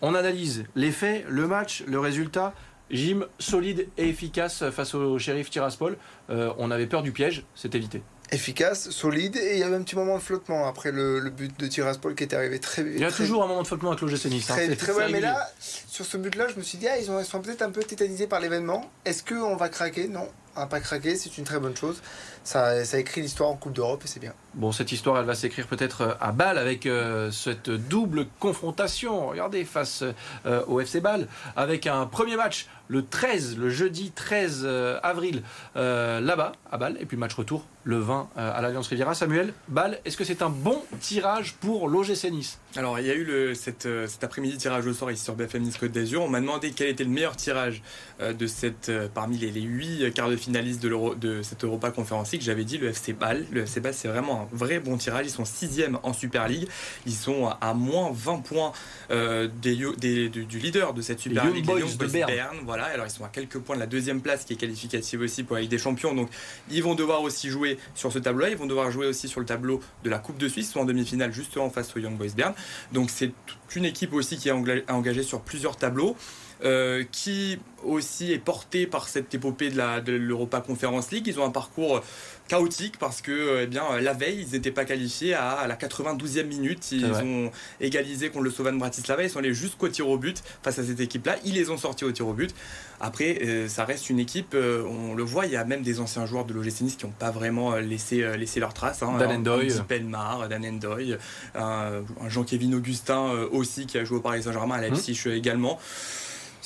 on 0.02 0.14
analyse 0.14 0.64
les 0.74 0.92
faits, 0.92 1.24
le 1.28 1.46
match, 1.46 1.82
le 1.86 1.98
résultat. 1.98 2.54
Gym 2.88 3.26
solide 3.40 3.88
et 3.98 4.08
efficace 4.08 4.70
face 4.70 4.94
au 4.94 5.18
shérif 5.18 5.50
Tiraspol. 5.50 5.96
Euh, 6.30 6.52
on 6.58 6.70
avait 6.70 6.86
peur 6.86 7.02
du 7.02 7.10
piège, 7.10 7.44
c'est 7.56 7.74
évité 7.74 8.02
efficace, 8.32 8.90
solide, 8.90 9.36
et 9.36 9.54
il 9.54 9.58
y 9.58 9.62
avait 9.62 9.76
un 9.76 9.82
petit 9.82 9.96
moment 9.96 10.16
de 10.16 10.22
flottement 10.22 10.66
après 10.66 10.92
le, 10.92 11.20
but 11.30 11.58
de 11.58 11.66
Tiraspol 11.66 12.14
qui 12.14 12.24
était 12.24 12.36
arrivé 12.36 12.58
très 12.58 12.82
Il 12.82 12.98
y 12.98 13.04
a 13.04 13.12
toujours 13.12 13.44
un 13.44 13.46
moment 13.46 13.62
de 13.62 13.66
flottement 13.66 13.92
avec 13.92 14.02
l'OGC 14.02 14.26
Nice. 14.26 14.50
Hein. 14.50 14.54
Très, 14.54 14.76
très, 14.76 15.08
mais 15.10 15.20
là, 15.20 15.48
sur 15.60 16.04
ce 16.04 16.16
but-là, 16.16 16.48
je 16.48 16.56
me 16.56 16.62
suis 16.62 16.78
dit, 16.78 16.88
ah, 16.88 16.98
ils, 16.98 17.10
ont, 17.10 17.20
ils 17.20 17.26
sont 17.26 17.40
peut-être 17.40 17.62
un 17.62 17.70
peu 17.70 17.82
tétanisés 17.82 18.26
par 18.26 18.40
l'événement. 18.40 18.90
Est-ce 19.04 19.22
qu'on 19.22 19.56
va 19.56 19.68
craquer? 19.68 20.08
Non, 20.08 20.28
on 20.56 20.60
va 20.60 20.66
pas 20.66 20.80
craquer, 20.80 21.16
c'est 21.16 21.36
une 21.38 21.44
très 21.44 21.60
bonne 21.60 21.76
chose. 21.76 22.02
Ça, 22.42 22.84
ça 22.84 22.98
écrit 22.98 23.20
l'histoire 23.20 23.50
en 23.50 23.56
Coupe 23.56 23.74
d'Europe 23.74 24.02
et 24.04 24.08
c'est 24.08 24.20
bien. 24.20 24.32
Bon, 24.54 24.72
cette 24.72 24.90
histoire, 24.90 25.18
elle 25.18 25.26
va 25.26 25.34
s'écrire 25.34 25.66
peut-être 25.66 26.00
euh, 26.00 26.14
à 26.20 26.32
Bâle 26.32 26.58
avec 26.58 26.86
euh, 26.86 27.30
cette 27.30 27.68
double 27.68 28.26
confrontation. 28.40 29.28
Regardez, 29.28 29.64
face 29.64 30.02
euh, 30.46 30.64
au 30.66 30.80
FC 30.80 31.00
Bâle, 31.00 31.28
avec 31.56 31.86
un 31.86 32.06
premier 32.06 32.36
match 32.36 32.68
le 32.88 33.04
13, 33.04 33.58
le 33.58 33.70
jeudi 33.70 34.12
13 34.14 34.62
euh, 34.64 34.98
avril, 35.02 35.42
euh, 35.76 36.20
là-bas, 36.20 36.52
à 36.70 36.78
Bâle. 36.78 36.96
Et 37.00 37.06
puis 37.06 37.16
match 37.16 37.34
retour 37.34 37.64
le 37.84 37.98
20 37.98 38.28
euh, 38.36 38.52
à 38.54 38.60
l'Alliance 38.60 38.88
Riviera. 38.88 39.14
Samuel, 39.14 39.52
Bâle, 39.68 40.00
est-ce 40.04 40.16
que 40.16 40.24
c'est 40.24 40.42
un 40.42 40.50
bon 40.50 40.82
tirage 41.00 41.54
pour 41.54 41.88
l'OGC 41.88 42.30
Nice? 42.30 42.58
Alors, 42.76 42.98
il 42.98 43.06
y 43.06 43.10
a 43.10 43.14
eu 43.14 43.24
le, 43.24 43.54
cette, 43.54 43.88
cet 44.06 44.22
après-midi 44.22 44.58
tirage 44.58 44.86
au 44.86 44.92
sort 44.92 45.10
ici 45.10 45.24
sur 45.24 45.34
BFM 45.34 45.62
Nice 45.62 45.78
Côte 45.78 45.92
d'Azur. 45.92 46.22
On 46.22 46.28
m'a 46.28 46.40
demandé 46.40 46.72
quel 46.72 46.88
était 46.88 47.04
le 47.04 47.10
meilleur 47.10 47.36
tirage 47.36 47.82
de 48.20 48.46
cette, 48.46 48.90
parmi 49.14 49.38
les, 49.38 49.50
les 49.50 49.62
8 49.62 50.12
quarts 50.12 50.28
de 50.28 50.36
finalistes 50.36 50.82
de, 50.82 51.14
de 51.14 51.42
cette 51.42 51.64
Europa 51.64 51.90
Conference 51.90 52.32
League. 52.32 52.42
J'avais 52.42 52.64
dit 52.64 52.78
le 52.78 52.88
FC 52.88 53.12
Bâle. 53.12 53.46
Le 53.50 53.62
FC 53.62 53.80
Bâle, 53.80 53.94
c'est 53.94 54.08
vraiment 54.08 54.42
un 54.42 54.56
vrai 54.56 54.78
bon 54.78 54.96
tirage. 54.98 55.26
Ils 55.26 55.30
sont 55.30 55.44
6e 55.44 55.96
en 56.02 56.12
Super 56.12 56.48
League. 56.48 56.68
Ils 57.06 57.14
sont 57.14 57.50
à 57.60 57.72
moins 57.72 58.10
20 58.12 58.38
points 58.38 58.72
des, 59.10 59.76
des, 59.96 60.28
du 60.28 60.58
leader 60.58 60.92
de 60.92 61.00
cette 61.00 61.20
Super 61.20 61.46
League, 61.46 61.56
les 61.56 61.62
Boys 61.62 61.80
de 61.80 62.06
Berne. 62.06 62.58
Voilà, 62.64 62.75
alors 62.84 63.06
ils 63.06 63.10
sont 63.10 63.24
à 63.24 63.28
quelques 63.28 63.58
points 63.58 63.76
de 63.76 63.80
la 63.80 63.86
deuxième 63.86 64.20
place 64.20 64.44
qui 64.44 64.52
est 64.52 64.56
qualificative 64.56 65.20
aussi 65.20 65.42
pour 65.42 65.56
la 65.56 65.62
Ligue 65.62 65.70
des 65.70 65.78
Champions. 65.78 66.14
Donc 66.14 66.28
ils 66.70 66.82
vont 66.82 66.94
devoir 66.94 67.22
aussi 67.22 67.48
jouer 67.48 67.78
sur 67.94 68.12
ce 68.12 68.18
tableau-là. 68.18 68.50
Ils 68.50 68.56
vont 68.56 68.66
devoir 68.66 68.90
jouer 68.90 69.06
aussi 69.06 69.28
sur 69.28 69.40
le 69.40 69.46
tableau 69.46 69.80
de 70.04 70.10
la 70.10 70.18
Coupe 70.18 70.38
de 70.38 70.48
Suisse, 70.48 70.70
soit 70.70 70.82
en 70.82 70.84
demi-finale 70.84 71.32
justement 71.32 71.70
face 71.70 71.94
au 71.96 71.98
Young 71.98 72.16
Boys 72.16 72.34
Bern. 72.36 72.54
Donc 72.92 73.10
c'est 73.10 73.32
une 73.74 73.84
équipe 73.84 74.12
aussi 74.12 74.36
qui 74.36 74.48
est 74.48 74.52
engagée 74.88 75.22
sur 75.22 75.40
plusieurs 75.40 75.76
tableaux. 75.76 76.16
Euh, 76.64 77.04
qui 77.12 77.58
aussi 77.84 78.32
est 78.32 78.38
portée 78.38 78.86
par 78.86 79.08
cette 79.08 79.34
épopée 79.34 79.68
de 79.68 80.12
l'Europa 80.12 80.60
Conference 80.60 81.10
League. 81.10 81.26
Ils 81.26 81.38
ont 81.38 81.44
un 81.44 81.50
parcours 81.50 82.02
chaotique 82.48 82.98
parce 82.98 83.20
que 83.20 83.30
euh, 83.30 83.62
eh 83.64 83.66
bien, 83.66 83.82
la 84.00 84.12
veille, 84.14 84.46
ils 84.48 84.52
n'étaient 84.52 84.70
pas 84.70 84.84
qualifiés 84.86 85.34
à, 85.34 85.66
la 85.66 85.76
92e 85.76 86.44
minute. 86.44 86.92
Ils 86.92 87.04
ont 87.04 87.50
égalisé 87.80 88.30
contre 88.30 88.44
le 88.44 88.50
Slovan 88.50 88.78
Bratislava. 88.78 89.22
Ils 89.22 89.30
sont 89.30 89.40
allés 89.40 89.52
jusqu'au 89.54 89.88
tir 89.88 90.08
au 90.08 90.16
but 90.16 90.42
face 90.62 90.78
à 90.78 90.84
cette 90.84 91.00
équipe-là. 91.00 91.36
Ils 91.44 91.54
les 91.54 91.70
ont 91.70 91.76
sortis 91.76 92.04
au 92.04 92.12
tir 92.12 92.26
au 92.26 92.32
but. 92.32 92.54
Après, 93.00 93.38
euh, 93.42 93.68
ça 93.68 93.84
reste 93.84 94.08
une 94.08 94.18
équipe, 94.18 94.54
euh, 94.54 94.82
on 94.84 95.14
le 95.14 95.22
voit, 95.22 95.44
il 95.44 95.52
y 95.52 95.56
a 95.56 95.64
même 95.64 95.82
des 95.82 96.00
anciens 96.00 96.24
joueurs 96.24 96.46
de 96.46 96.54
l'OGC 96.54 96.80
Nice 96.80 96.96
qui 96.96 97.04
n'ont 97.04 97.12
pas 97.12 97.30
vraiment 97.30 97.74
laissé, 97.76 98.24
laissé 98.38 98.58
leur 98.58 98.72
trace. 98.72 99.02
Hein, 99.02 99.18
Dan 99.18 99.32
Endoy. 99.32 99.68
Pelmar, 99.86 100.48
Dan 100.48 100.64
Endoy, 100.64 101.18
un, 101.54 102.02
Jean-Kévin 102.28 102.72
Augustin 102.72 103.32
aussi 103.52 103.84
qui 103.84 103.98
a 103.98 104.04
joué 104.04 104.16
au 104.16 104.22
Paris 104.22 104.42
Saint-Germain, 104.42 104.76
à 104.76 104.80
Leipzig 104.80 105.20
hum. 105.26 105.32
également. 105.32 105.78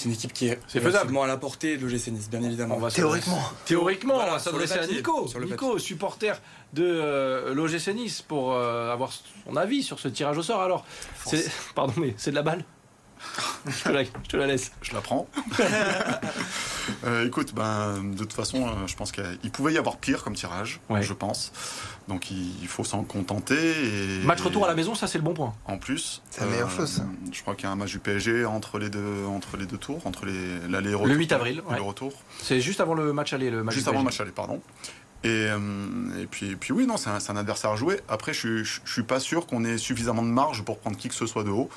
C'est 0.01 0.09
une 0.09 0.15
équipe 0.15 0.33
qui 0.33 0.47
est, 0.47 0.59
c'est 0.67 0.81
faisable. 0.81 1.15
à 1.19 1.27
la 1.27 1.37
portée 1.37 1.77
de 1.77 1.87
l'OGC 1.87 2.07
Nice, 2.09 2.31
bien 2.31 2.43
évidemment. 2.43 2.77
On 2.77 2.81
va 2.81 2.91
Théoriquement. 2.91 3.43
Théoriquement, 3.67 4.15
on 4.15 4.31
va 4.31 4.39
s'adresser 4.39 4.79
à 4.79 4.87
Nico. 4.87 5.29
Nico, 5.45 5.79
supporter 5.79 6.41
de 6.73 6.85
euh, 6.87 7.53
l'OGC 7.53 7.89
Nice, 7.89 8.23
pour 8.23 8.55
euh, 8.55 8.91
avoir 8.91 9.13
son 9.13 9.57
avis 9.57 9.83
sur 9.83 10.01
ce 10.01 10.09
tirage 10.09 10.39
au 10.39 10.43
sort. 10.43 10.63
Alors, 10.63 10.87
pardon, 11.75 11.93
mais 11.99 12.15
c'est 12.17 12.31
de 12.31 12.37
la 12.37 12.41
balle 12.41 12.65
je, 13.67 13.83
te 14.27 14.37
la, 14.39 14.47
laisse. 14.47 14.73
Je 14.81 14.95
la 14.95 15.03
prends. 15.03 15.29
Euh, 17.05 17.27
écoute, 17.27 17.55
ben, 17.55 18.03
de 18.03 18.19
toute 18.19 18.33
façon, 18.33 18.67
je 18.87 18.95
pense 18.97 19.13
qu'il 19.13 19.51
pouvait 19.53 19.73
y 19.73 19.79
avoir 19.79 19.97
pire 19.99 20.23
comme 20.23 20.35
tirage, 20.35 20.81
je 21.01 21.13
pense. 21.13 21.53
Donc 22.09 22.31
il, 22.31 22.67
faut 22.67 22.85
s'en 22.85 23.05
contenter. 23.05 23.55
Et, 23.55 24.25
match 24.25 24.41
retour 24.41 24.65
à 24.65 24.69
la 24.69 24.75
maison, 24.75 24.95
ça 24.95 25.07
c'est 25.07 25.19
le 25.19 25.25
bon 25.25 25.35
point. 25.35 25.55
En 25.67 25.79
plus, 25.79 26.23
c'est 26.31 26.41
la 26.41 26.47
meilleure 26.49 26.71
chose. 26.71 27.03
Je 27.33 27.41
crois 27.43 27.55
qu'il 27.55 27.65
y 27.65 27.69
a 27.69 27.71
un 27.71 27.77
match 27.77 27.93
du 27.93 28.01
PSG 28.01 28.45
entre 28.45 28.79
les 28.79 28.91
deux, 28.91 29.25
entre 29.27 29.57
les 29.57 29.67
deux 29.67 29.79
tours, 29.79 30.07
entre 30.07 30.27
l'aller 30.69 30.91
et 30.91 30.95
retour. 30.95 31.07
Le 31.07 31.15
8 31.15 31.33
avril. 31.33 31.63
Le 31.75 31.83
retour. 31.83 32.13
C'est 32.43 32.61
juste 32.61 32.81
avant 32.81 32.95
le 32.95 33.13
match 33.13 33.33
aller. 33.33 33.51
Le 33.51 33.63
match 33.63 33.75
juste 33.75 33.89
avant 33.89 33.99
le 33.99 34.05
match 34.05 34.21
aller, 34.21 34.33
pardon. 34.33 34.61
Et, 35.23 35.29
euh, 35.29 35.59
et, 36.19 36.27
puis, 36.27 36.57
puis 36.57 36.73
oui, 36.73 36.87
non, 36.87 36.97
c'est 36.97 37.11
un, 37.11 37.19
un, 37.29 37.37
adversaire 37.37 37.71
à 37.71 37.77
jouer. 37.77 38.01
Après, 38.09 38.33
je, 38.33 38.49
ne 38.49 38.65
suis 38.65 39.03
pas 39.03 39.21
sûr 39.21 39.47
qu'on 39.47 39.65
ait 39.65 39.77
suffisamment 39.77 40.23
de 40.23 40.29
marge 40.29 40.63
pour 40.63 40.79
prendre 40.79 40.97
qui 40.97 41.09
que 41.09 41.15
ce 41.15 41.27
soit 41.27 41.45
de 41.45 41.51
haut. 41.51 41.69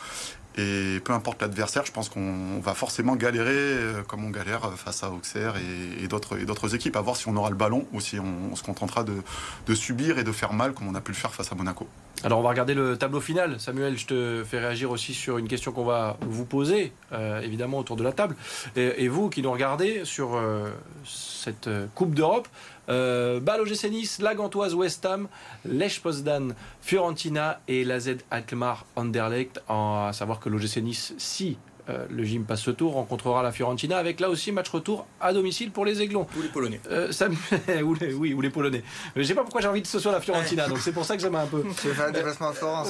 Et 0.55 0.99
peu 1.03 1.13
importe 1.13 1.41
l'adversaire, 1.41 1.85
je 1.85 1.91
pense 1.91 2.09
qu'on 2.09 2.59
va 2.59 2.75
forcément 2.75 3.15
galérer 3.15 3.51
euh, 3.51 4.03
comme 4.03 4.23
on 4.23 4.29
galère 4.29 4.71
face 4.77 5.03
à 5.03 5.09
Auxerre 5.09 5.55
et, 5.57 6.07
d'autres 6.07 6.75
équipes, 6.75 6.95
à 6.95 7.01
voir 7.01 7.15
si 7.15 7.27
on 7.27 7.35
aura 7.35 7.49
le 7.49 7.55
ballon 7.55 7.87
ou 7.91 7.99
si 7.99 8.19
on, 8.19 8.55
se 8.55 8.61
contentera 8.61 9.03
de, 9.03 9.73
subir 9.73 10.19
et 10.19 10.23
de 10.23 10.31
faire 10.31 10.53
mal 10.53 10.73
comme 10.73 10.87
on 10.87 10.95
a 10.95 11.01
pu 11.01 11.11
le 11.11 11.17
faire 11.17 11.33
face 11.33 11.51
à 11.51 11.55
Monaco. 11.55 11.87
Alors 12.23 12.39
on 12.39 12.43
va 12.43 12.49
regarder 12.49 12.75
le 12.75 12.97
tableau 12.97 13.19
final. 13.19 13.59
Samuel, 13.59 13.97
je 13.97 14.05
te 14.05 14.43
fais 14.43 14.59
réagir 14.59 14.91
aussi 14.91 15.13
sur 15.13 15.39
une 15.39 15.47
question 15.47 15.71
qu'on 15.71 15.83
va 15.83 16.17
vous 16.21 16.45
poser, 16.45 16.93
euh, 17.11 17.41
évidemment, 17.41 17.79
autour 17.79 17.95
de 17.95 18.03
la 18.03 18.11
table. 18.11 18.35
Et, 18.75 19.07
vous 19.07 19.29
qui 19.29 19.41
nous 19.41 19.51
regardez 19.51 20.05
sur 20.05 20.35
euh, 20.35 20.69
cette 21.03 21.69
Coupe 21.95 22.13
d'Europe, 22.13 22.47
euh, 22.89 23.39
Bâle 23.39 23.61
OGC 23.61 23.89
Nice, 23.89 24.19
la 24.21 24.35
Gantoise 24.35 24.73
West 24.73 25.05
Ham, 25.05 25.27
Lech 25.65 26.01
Poznan, 26.01 26.53
Fiorentina 26.81 27.61
et 27.67 27.83
la 27.83 27.99
Z 27.99 28.17
Alkmaar 28.31 28.85
Anderlecht. 28.95 29.61
À 29.69 30.11
savoir 30.13 30.39
que 30.39 30.49
l'OGC 30.49 30.77
Nice, 30.77 31.13
si 31.17 31.57
euh, 31.89 32.05
le 32.09 32.23
gym 32.23 32.45
passe 32.45 32.61
ce 32.61 32.71
tour, 32.71 32.93
rencontrera 32.93 33.43
la 33.43 33.51
Fiorentina 33.51 33.97
avec 33.97 34.21
là 34.21 34.29
aussi 34.29 34.53
match 34.53 34.69
retour 34.69 35.05
à 35.19 35.33
domicile 35.33 35.71
pour 35.71 35.83
les 35.83 36.01
Aiglons. 36.01 36.25
Ou 36.37 36.41
les 36.41 36.47
Polonais. 36.47 36.79
Euh, 36.89 37.11
oui, 37.83 38.33
ou 38.33 38.39
les 38.39 38.49
Polonais. 38.49 38.83
Mais 39.15 39.23
je 39.23 39.27
sais 39.27 39.33
pas 39.33 39.41
pourquoi 39.41 39.59
j'ai 39.59 39.67
envie 39.67 39.81
que 39.81 39.87
ce 39.89 39.99
soit 39.99 40.13
la 40.13 40.21
Fiorentina, 40.21 40.67
donc 40.67 40.79
c'est 40.79 40.93
pour 40.93 41.03
ça 41.03 41.17
que 41.17 41.21
j'aime 41.21 41.35
un 41.35 41.45
peu. 41.45 41.63
Tu 41.81 41.87
veux 41.87 41.93
faire 41.93 42.07
un 42.07 42.11
déplacement 42.11 42.49
à 42.49 42.53
Florence 42.53 42.89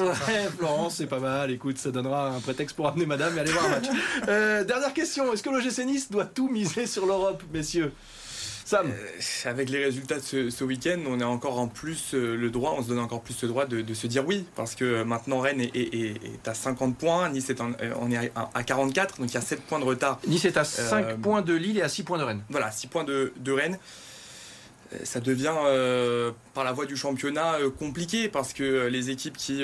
Florence, 0.58 0.96
c'est 0.96 1.08
pas 1.08 1.20
mal. 1.20 1.50
Écoute, 1.50 1.80
ça 1.80 1.90
donnera 1.90 2.30
un 2.30 2.40
prétexte 2.40 2.76
pour 2.76 2.88
amener 2.88 3.08
madame 3.08 3.36
et 3.36 3.42
aller 3.42 3.52
voir 3.52 3.66
un 3.66 3.70
match. 3.70 3.88
Euh, 4.28 4.64
dernière 4.64 4.94
question 4.94 5.34
est-ce 5.34 5.42
que 5.42 5.50
l'OGC 5.50 5.86
Nice 5.86 6.12
doit 6.12 6.26
tout 6.26 6.50
miser 6.50 6.86
sur 6.86 7.06
l'Europe, 7.08 7.44
messieurs? 7.52 7.92
Sam 8.66 8.92
euh, 8.92 9.50
Avec 9.50 9.70
les 9.70 9.84
résultats 9.84 10.16
de 10.16 10.50
ce, 10.50 10.64
week-end, 10.64 11.00
on 11.08 11.20
a 11.20 11.26
encore 11.26 11.60
en 11.60 11.68
plus 11.68 12.14
euh, 12.14 12.36
le 12.36 12.50
droit, 12.50 12.76
on 12.78 12.84
se 12.84 12.90
donne 12.90 13.00
encore 13.00 13.22
plus 13.22 13.42
le 13.42 13.48
droit 13.48 13.66
de, 13.66 13.94
se 13.94 14.08
dire 14.08 14.26
oui, 14.26 14.46
parce 14.56 14.76
que 14.76 15.04
maintenant 15.04 15.40
Rennes 15.40 15.62
est, 15.62 16.48
à 16.48 16.54
50 16.54 16.98
points, 16.98 17.30
Nice 17.30 17.50
est 17.50 17.62
euh, 17.62 17.94
on 18.00 18.12
est 18.12 18.32
à, 18.36 18.64
44, 18.64 19.20
donc 19.20 19.30
il 19.30 19.34
y 19.34 19.38
a 19.38 19.42
7 19.42 19.62
points 19.62 19.80
de 19.80 19.86
retard. 19.86 20.20
Nice 20.28 20.46
est 20.46 20.58
à 20.58 20.64
5 20.64 21.18
points 21.18 21.42
de 21.42 21.54
Lille 21.54 21.78
et 21.78 21.82
à 21.82 21.90
6 21.90 22.04
points 22.04 22.18
de 22.18 22.24
Rennes. 22.24 22.44
Voilà, 22.50 22.72
6 22.72 22.88
points 22.88 23.04
de, 23.04 23.32
Rennes 23.48 23.78
ça 25.04 25.20
devient 25.20 25.54
par 26.54 26.64
la 26.64 26.72
voie 26.72 26.86
du 26.86 26.96
championnat 26.96 27.58
compliqué 27.78 28.30
parce 28.30 28.54
que 28.54 28.88
les 28.88 29.10
équipes 29.10 29.38
qui 29.38 29.64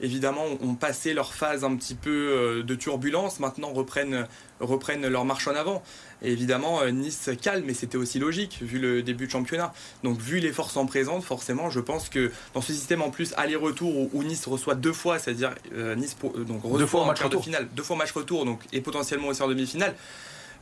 évidemment 0.00 0.46
ont 0.62 0.74
passé 0.74 1.14
leur 1.14 1.34
phase 1.34 1.64
un 1.64 1.76
petit 1.76 1.94
peu 1.94 2.62
de 2.64 2.74
turbulence 2.74 3.40
maintenant 3.40 3.72
reprennent, 3.72 4.26
reprennent 4.60 5.06
leur 5.06 5.24
marche 5.24 5.48
en 5.48 5.54
avant. 5.54 5.82
Et 6.22 6.32
évidemment, 6.32 6.82
euh, 6.82 6.90
Nice 6.90 7.30
calme, 7.40 7.64
mais 7.66 7.74
c'était 7.74 7.96
aussi 7.96 8.18
logique 8.18 8.58
vu 8.60 8.78
le 8.78 9.02
début 9.02 9.26
de 9.26 9.30
championnat. 9.30 9.72
Donc, 10.02 10.18
vu 10.18 10.38
les 10.38 10.52
forces 10.52 10.76
en 10.76 10.86
présence, 10.86 11.24
forcément, 11.24 11.70
je 11.70 11.80
pense 11.80 12.08
que 12.08 12.30
dans 12.54 12.60
ce 12.60 12.72
système 12.72 13.02
en 13.02 13.10
plus 13.10 13.32
aller-retour 13.36 14.14
où, 14.14 14.22
Nice 14.22 14.46
reçoit 14.46 14.74
deux 14.74 14.92
fois, 14.92 15.18
c'est-à-dire 15.18 15.54
euh, 15.74 15.94
Nice 15.94 16.16
euh, 16.24 16.44
donc 16.44 16.62
deux 16.78 16.86
fois 16.86 17.02
en 17.02 17.06
match 17.06 17.22
retour. 17.22 17.42
finale, 17.42 17.68
deux 17.74 17.82
fois 17.82 17.96
match 17.96 18.12
retour, 18.12 18.44
donc 18.44 18.60
et 18.72 18.80
potentiellement 18.80 19.28
aussi 19.28 19.42
en 19.42 19.48
demi-finale. 19.48 19.94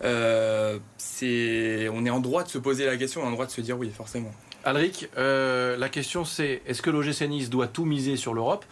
C'est, 0.01 1.89
on 1.93 2.05
est 2.05 2.11
en 2.11 2.21
droit 2.21 2.45
de 2.45 2.49
se 2.49 2.59
poser 2.59 2.87
la 2.87 2.97
question, 2.97 3.23
on 3.23 3.25
est 3.25 3.29
en 3.29 3.33
droit 3.33 3.47
de 3.47 3.51
se 3.51 3.61
dire 3.61 3.79
oui, 3.79 3.91
forcément. 3.95 4.33
Alric, 4.65 5.09
la 5.17 5.89
question 5.89 6.25
c'est 6.25 6.63
est-ce 6.67 6.83
que 6.83 6.91
l'OGC 6.91 7.23
Nice 7.29 7.51
doit 7.51 7.69
tout 7.69 7.85
miser 7.85 8.17
sur 8.17 8.35
l'Europe? 8.35 8.65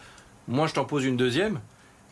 Moi, 0.47 0.67
je 0.67 0.73
t'en 0.73 0.85
pose 0.85 1.03
une 1.03 1.17
deuxième. 1.17 1.59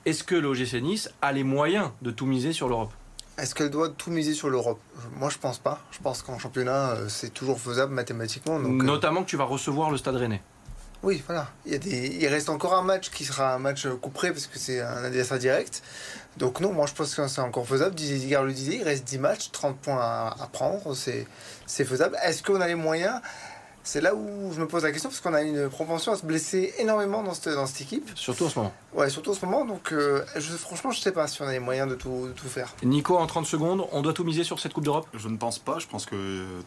Est-ce 0.05 0.23
que 0.23 0.35
l'OGC 0.35 0.81
Nice 0.81 1.09
a 1.21 1.31
les 1.31 1.43
moyens 1.43 1.89
de 2.01 2.11
tout 2.11 2.25
miser 2.25 2.51
sur 2.51 2.67
l'Europe? 2.67 2.91
Est-ce 3.37 3.55
qu'elle 3.55 3.69
doit 3.69 3.89
tout 3.89 4.11
miser 4.11 4.33
sur 4.33 4.49
l'Europe? 4.49 4.79
Moi, 5.17 5.29
je 5.29 5.37
pense 5.37 5.57
pas. 5.57 5.81
Je 5.91 5.99
pense 5.99 6.21
qu'en 6.21 6.37
championnat, 6.37 6.91
euh, 6.91 7.09
c'est 7.09 7.33
toujours 7.33 7.59
faisable 7.59 7.93
mathématiquement. 7.93 8.59
Donc, 8.59 8.81
euh, 8.81 8.85
Notamment 8.85 9.23
que 9.23 9.29
tu 9.29 9.35
vas 9.35 9.43
recevoir 9.45 9.91
le 9.91 9.97
Stade 9.97 10.15
Rennais. 10.15 10.41
Oui, 11.05 11.21
voilà. 11.27 11.47
Il, 11.67 11.71
y 11.71 11.75
a 11.75 11.77
des... 11.77 12.17
Il 12.19 12.27
reste 12.27 12.49
encore 12.49 12.73
un 12.73 12.81
match 12.81 13.11
qui 13.11 13.25
sera 13.25 13.53
un 13.53 13.59
match 13.59 13.87
couperé 14.01 14.31
parce 14.31 14.47
que 14.47 14.57
c'est 14.57 14.81
un 14.81 15.03
adversaire 15.03 15.37
direct. 15.37 15.83
Donc 16.37 16.61
non, 16.61 16.73
moi 16.73 16.87
je 16.87 16.93
pense 16.93 17.13
que 17.13 17.27
c'est 17.27 17.41
encore 17.41 17.67
faisable. 17.67 17.93
Didier 17.93 18.39
le 18.41 18.51
disait, 18.51 18.77
il 18.77 18.83
reste 18.83 19.03
10 19.03 19.19
matchs, 19.19 19.51
30 19.51 19.77
points 19.77 20.01
à 20.01 20.49
prendre, 20.51 20.95
c'est 20.95 21.85
faisable. 21.85 22.17
Est-ce 22.23 22.41
qu'on 22.41 22.59
a 22.59 22.65
les 22.65 22.73
moyens? 22.73 23.21
C'est 23.85 24.01
là 24.01 24.15
où 24.15 24.51
je 24.51 24.59
me 24.59 24.67
pose 24.67 24.83
la 24.83 24.91
question 24.91 25.09
parce 25.09 25.21
qu'on 25.21 25.35
a 25.35 25.43
une 25.43 25.69
propension 25.69 26.11
à 26.11 26.15
se 26.15 26.25
blesser 26.25 26.73
énormément 26.79 27.21
dans 27.21 27.35
cette, 27.35 27.53
dans 27.53 27.67
cette 27.67 27.81
équipe. 27.81 28.09
Surtout 28.15 28.45
en 28.45 28.49
ce 28.49 28.57
moment. 28.57 28.73
Ouais, 28.93 29.11
surtout 29.11 29.29
en 29.29 29.33
ce 29.35 29.45
moment. 29.45 29.63
Donc, 29.63 29.93
euh, 29.93 30.25
je, 30.35 30.51
franchement, 30.53 30.89
je 30.89 30.97
ne 30.97 31.03
sais 31.03 31.11
pas 31.11 31.27
si 31.27 31.39
on 31.43 31.45
a 31.45 31.51
les 31.51 31.59
moyens 31.59 31.87
de 31.87 31.93
tout, 31.93 32.29
tout, 32.35 32.47
faire. 32.47 32.73
Nico, 32.81 33.15
en 33.15 33.27
30 33.27 33.45
secondes, 33.45 33.85
on 33.91 34.01
doit 34.01 34.13
tout 34.13 34.23
miser 34.23 34.43
sur 34.43 34.59
cette 34.59 34.73
Coupe 34.73 34.85
d'Europe? 34.85 35.07
Je 35.13 35.27
ne 35.27 35.37
pense 35.37 35.59
pas. 35.59 35.77
Je 35.77 35.85
pense 35.85 36.07
que 36.07 36.15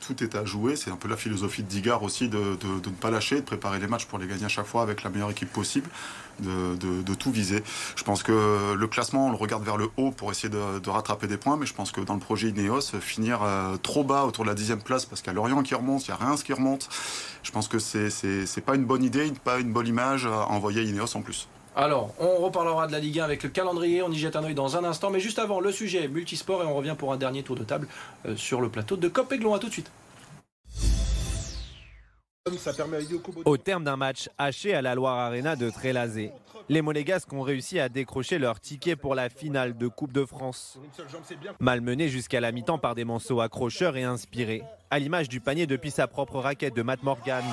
tout 0.07 0.22
est 0.22 0.37
à 0.37 0.44
jouer. 0.44 0.76
C'est 0.76 0.92
un 0.92 0.96
peu 0.96 1.09
la 1.09 1.16
philosophie 1.16 1.64
de 1.64 1.68
Digard 1.68 2.04
aussi 2.04 2.28
de, 2.28 2.38
de, 2.57 2.88
ne 2.88 2.94
pas 2.94 3.11
lâcher, 3.11 3.37
de 3.37 3.40
préparer 3.44 3.81
les 3.81 3.88
matchs 3.88 4.07
pour 4.07 4.20
les 4.20 4.28
gagner 4.28 4.44
à 4.44 4.48
chaque 4.48 4.66
fois 4.66 4.83
avec 4.83 5.02
la 5.02 5.11
meilleure 5.11 5.31
équipe 5.31 5.52
possible. 5.52 5.90
De, 6.40 7.14
tout 7.14 7.31
viser. 7.33 7.62
Je 7.96 8.05
pense 8.05 8.22
que 8.22 8.74
le 8.74 8.87
classement, 8.87 9.27
on 9.27 9.31
le 9.31 9.37
regarde 9.37 9.64
vers 9.64 9.77
le 9.77 9.88
haut 9.96 10.12
pour 10.12 10.31
essayer 10.31 10.48
de, 10.48 10.88
rattraper 10.88 11.27
des 11.27 11.37
points, 11.37 11.57
mais 11.57 11.66
je 11.66 11.74
pense 11.74 11.90
que 11.90 12.01
dans 12.01 12.14
le 12.14 12.20
projet 12.20 12.48
Ineos, 12.48 12.92
finir 13.01 13.42
euh, 13.42 13.77
trop 13.77 14.05
bas 14.05 14.24
autour 14.24 14.44
de 14.44 14.48
la 14.48 14.55
dixième 14.55 14.81
place, 14.81 15.05
parce 15.05 15.20
qu'il 15.20 15.29
y 15.29 15.31
a 15.31 15.35
Lorient 15.35 15.62
qui 15.62 15.74
remonte, 15.74 16.07
il 16.07 16.09
y 16.09 16.12
a 16.12 16.16
Reims 16.16 16.42
qui 16.42 16.53
remonte, 16.53 16.88
je 17.42 17.51
pense 17.51 17.66
que 17.66 17.79
c'est 17.79 18.64
pas 18.64 18.74
une 18.74 18.85
bonne 18.85 19.03
idée, 19.03 19.33
pas 19.44 19.59
une 19.59 19.72
bonne 19.72 19.87
image 19.87 20.27
à 20.27 20.48
envoyer 20.51 20.83
Ineos 20.83 21.16
en 21.16 21.22
plus. 21.22 21.48
Alors, 21.77 22.12
on 22.18 22.38
reparlera 22.38 22.88
de 22.88 22.92
la 22.92 22.98
Ligue 22.98 23.20
1 23.20 23.24
avec 23.24 23.44
le 23.44 23.51
calendrier, 23.51 24.03
on 24.03 24.11
y 24.11 24.18
jette 24.18 24.35
un 24.35 24.42
oeil 24.42 24.55
dans 24.55 24.77
un 24.77 24.83
instant, 24.83 25.11
mais 25.11 25.20
juste 25.20 25.38
avant, 25.38 25.61
le 25.61 25.70
sujet 25.70 26.09
multisport 26.09 26.62
et 26.62 26.66
on 26.66 26.74
revient 26.74 26.96
pour 26.98 27.12
un 27.12 27.16
dernier 27.16 27.44
tour 27.44 27.55
de 27.55 27.62
table 27.62 27.87
euh, 28.27 28.35
sur 28.37 28.61
le 28.61 28.68
plateau 28.68 28.96
de 28.96 29.07
Cop 29.07 29.33
Aiglon. 29.33 29.55
A 29.55 29.59
tout 29.61 29.68
de 29.68 29.72
suite. 29.72 29.90
Au 33.45 33.57
terme 33.57 33.85
d'un 33.85 33.97
match 33.97 34.29
haché 34.39 34.75
à 34.75 34.83
la 34.83 34.95
Loire 34.95 35.19
Arena 35.19 35.57
de 35.57 35.71
Trélazé, 35.71 36.33
les 36.69 36.83
Monégasques 36.83 37.33
ont 37.33 37.43
réussi 37.43 37.79
à 37.79 37.89
décrocher 37.89 38.39
leur 38.39 38.61
ticket 38.61 38.97
pour 38.97 39.15
la 39.15 39.29
finale 39.29 39.77
de 39.77 39.89
Coupe 39.89 40.13
de 40.13 40.25
France. 40.25 40.79
Malmenés 41.61 42.09
jusqu'à 42.09 42.41
la 42.41 42.53
mi-temps 42.53 42.79
par 42.79 42.95
des 42.95 43.05
manceaux 43.05 43.41
accrocheurs 43.41 43.97
et 43.97 44.05
inspirés, 44.05 44.63
à 44.91 44.99
l'image 44.99 45.29
du 45.29 45.41
panier 45.41 45.67
depuis 45.67 45.91
sa 45.91 46.07
propre 46.07 46.39
raquette 46.39 46.75
de 46.75 46.83
Matt 46.83 47.03
Morgan. 47.03 47.45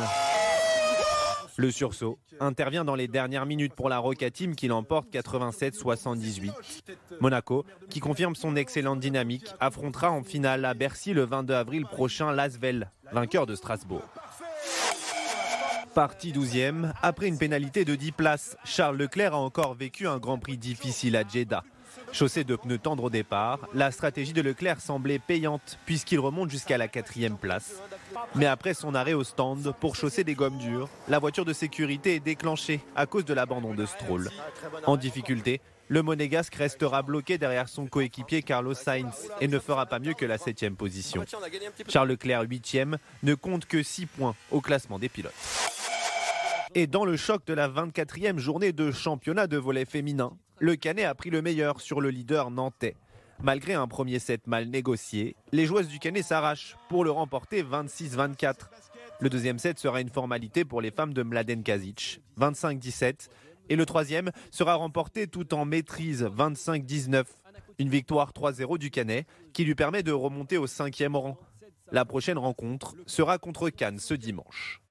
Le 1.58 1.72
sursaut 1.72 2.20
intervient 2.42 2.84
dans 2.84 2.96
les 2.96 3.08
dernières 3.08 3.46
minutes 3.46 3.74
pour 3.74 3.88
la 3.88 4.00
Roca 4.00 4.30
Team 4.30 4.56
qui 4.56 4.68
l'emporte 4.68 5.08
87-78. 5.14 6.52
Monaco, 7.22 7.66
qui 7.90 8.02
confirme 8.02 8.36
son 8.36 8.58
excellente 8.58 9.00
dynamique, 9.00 9.48
affrontera 9.62 10.12
en 10.12 10.24
finale 10.24 10.66
à 10.66 10.74
Bercy 10.74 11.14
le 11.14 11.24
22 11.24 11.54
avril 11.54 11.86
prochain 11.86 12.34
l'Asvel, 12.34 12.92
vainqueur 13.14 13.46
de 13.46 13.56
Strasbourg. 13.56 14.04
Parti 15.96 16.34
12e, 16.34 16.92
après 17.02 17.30
une 17.30 17.38
pénalité 17.38 17.86
de 17.86 17.96
10 17.96 18.12
places, 18.12 18.58
Charles 18.66 18.98
Leclerc 18.98 19.34
a 19.34 19.38
encore 19.38 19.76
vécu 19.76 20.10
un 20.10 20.18
Grand 20.18 20.38
Prix 20.38 20.58
difficile 20.58 21.16
à 21.16 21.24
Jeddah. 21.26 21.64
Chaussé 22.12 22.44
de 22.44 22.58
pneus 22.58 22.80
tendres 22.80 23.06
au 23.06 23.10
départ, 23.10 23.60
la 23.74 23.92
stratégie 23.92 24.34
de 24.34 24.42
Leclerc 24.42 24.82
semblait 24.82 25.20
payante 25.20 25.80
puisqu'il 25.86 26.20
remonte 26.20 26.50
jusqu'à 26.50 26.78
la 26.78 26.90
quatrième 26.90 27.38
place. 27.38 27.82
Mais 28.36 28.46
après 28.46 28.74
son 28.74 28.94
arrêt 28.94 29.14
au 29.14 29.24
stand 29.24 29.74
pour 29.80 29.96
chausser 29.96 30.26
des 30.26 30.36
gommes 30.36 30.58
dures, 30.58 30.90
la 31.08 31.18
voiture 31.18 31.46
de 31.46 31.54
sécurité 31.54 32.16
est 32.16 32.20
déclenchée 32.20 32.82
à 32.98 33.06
cause 33.06 33.24
de 33.24 33.34
l'abandon 33.34 33.74
de 33.74 33.86
Stroll. 33.86 34.30
En 34.88 34.98
difficulté, 34.98 35.62
le 35.88 36.02
Monégasque 36.02 36.56
restera 36.56 37.04
bloqué 37.04 37.38
derrière 37.38 37.70
son 37.70 37.88
coéquipier 37.88 38.42
Carlos 38.42 38.74
Sainz 38.74 39.30
et 39.40 39.48
ne 39.48 39.60
fera 39.60 39.86
pas 39.86 40.00
mieux 40.00 40.14
que 40.14 40.26
la 40.26 40.38
septième 40.38 40.76
position. 40.76 41.24
Charles 41.88 42.10
Leclerc, 42.10 42.42
huitième, 42.50 42.98
ne 43.24 43.34
compte 43.34 43.66
que 43.66 43.82
6 43.82 44.08
points 44.08 44.36
au 44.52 44.60
classement 44.60 45.00
des 45.00 45.08
pilotes. 45.08 45.34
Et 46.78 46.88
dans 46.88 47.06
le 47.06 47.16
choc 47.16 47.46
de 47.46 47.54
la 47.54 47.70
24e 47.70 48.38
journée 48.38 48.74
de 48.74 48.92
championnat 48.92 49.48
de 49.48 49.56
volet 49.56 49.86
féminin, 49.86 50.38
le 50.60 50.76
Canet 50.76 51.06
a 51.06 51.16
pris 51.16 51.30
le 51.30 51.42
meilleur 51.42 51.80
sur 51.80 52.02
le 52.02 52.10
leader 52.10 52.52
nantais. 52.52 52.98
Malgré 53.42 53.76
un 53.76 53.88
premier 53.88 54.20
set 54.20 54.46
mal 54.46 54.68
négocié, 54.68 55.38
les 55.54 55.66
joueuses 55.66 55.88
du 55.88 56.00
Canet 56.00 56.26
s'arrachent 56.26 56.76
pour 56.90 57.06
le 57.06 57.12
remporter 57.12 57.64
26-24. 57.64 58.56
Le 59.22 59.30
deuxième 59.30 59.58
set 59.58 59.80
sera 59.80 60.02
une 60.02 60.10
formalité 60.10 60.66
pour 60.66 60.82
les 60.82 60.92
femmes 60.92 61.14
de 61.14 61.24
Mladen 61.24 61.64
Kazic, 61.64 62.20
25-17. 62.38 63.30
Et 63.70 63.78
le 63.78 63.86
troisième 63.86 64.32
sera 64.52 64.76
remporté 64.76 65.28
tout 65.28 65.54
en 65.54 65.64
maîtrise, 65.64 66.26
25-19. 66.26 67.24
Une 67.80 67.88
victoire 67.88 68.34
3-0 68.34 68.78
du 68.80 68.92
Canet 68.92 69.26
qui 69.54 69.64
lui 69.64 69.76
permet 69.76 70.04
de 70.04 70.12
remonter 70.12 70.58
au 70.58 70.68
cinquième 70.68 71.16
rang. 71.16 71.38
La 71.94 72.04
prochaine 72.04 72.38
rencontre 72.38 72.96
sera 73.06 73.38
contre 73.38 73.70
Cannes 73.70 74.00
ce 74.00 74.14
dimanche. 74.14 74.82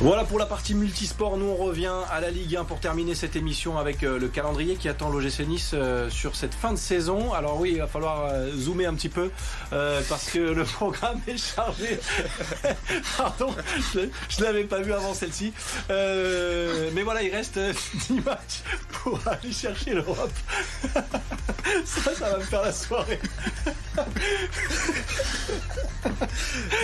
Voilà 0.00 0.22
pour 0.22 0.38
la 0.38 0.46
partie 0.46 0.76
multisport. 0.76 1.36
Nous, 1.38 1.46
on 1.46 1.56
revient 1.56 1.92
à 2.12 2.20
la 2.20 2.30
Ligue 2.30 2.54
1 2.54 2.64
pour 2.64 2.78
terminer 2.78 3.16
cette 3.16 3.34
émission 3.34 3.78
avec 3.78 4.04
euh, 4.04 4.16
le 4.16 4.28
calendrier 4.28 4.76
qui 4.76 4.88
attend 4.88 5.10
l'OGC 5.10 5.40
Nice 5.40 5.72
euh, 5.74 6.08
sur 6.08 6.36
cette 6.36 6.54
fin 6.54 6.72
de 6.72 6.78
saison. 6.78 7.32
Alors 7.32 7.58
oui, 7.58 7.72
il 7.72 7.78
va 7.78 7.88
falloir 7.88 8.26
euh, 8.26 8.48
zoomer 8.56 8.86
un 8.86 8.94
petit 8.94 9.08
peu 9.08 9.32
parce 9.70 10.30
que 10.30 10.38
le 10.38 10.62
programme 10.76 11.20
est 11.26 11.36
chargé. 11.36 11.98
Pardon, 13.16 13.52
je, 13.92 13.98
ne 14.02 14.44
l'avais 14.44 14.62
pas 14.64 14.78
vu 14.82 14.92
avant 14.92 15.14
celle-ci. 15.14 15.52
mais 15.88 17.02
voilà, 17.02 17.22
il 17.22 17.34
reste 17.34 17.58
10 18.08 18.20
matchs 18.20 18.62
pour 19.02 19.18
aller 19.26 19.52
chercher 19.52 19.94
l'Europe. 19.94 20.30
ça, 21.84 22.14
ça 22.14 22.30
va 22.30 22.38
me 22.38 22.44
faire 22.44 22.62
la 22.62 22.72
soirée. 22.72 23.18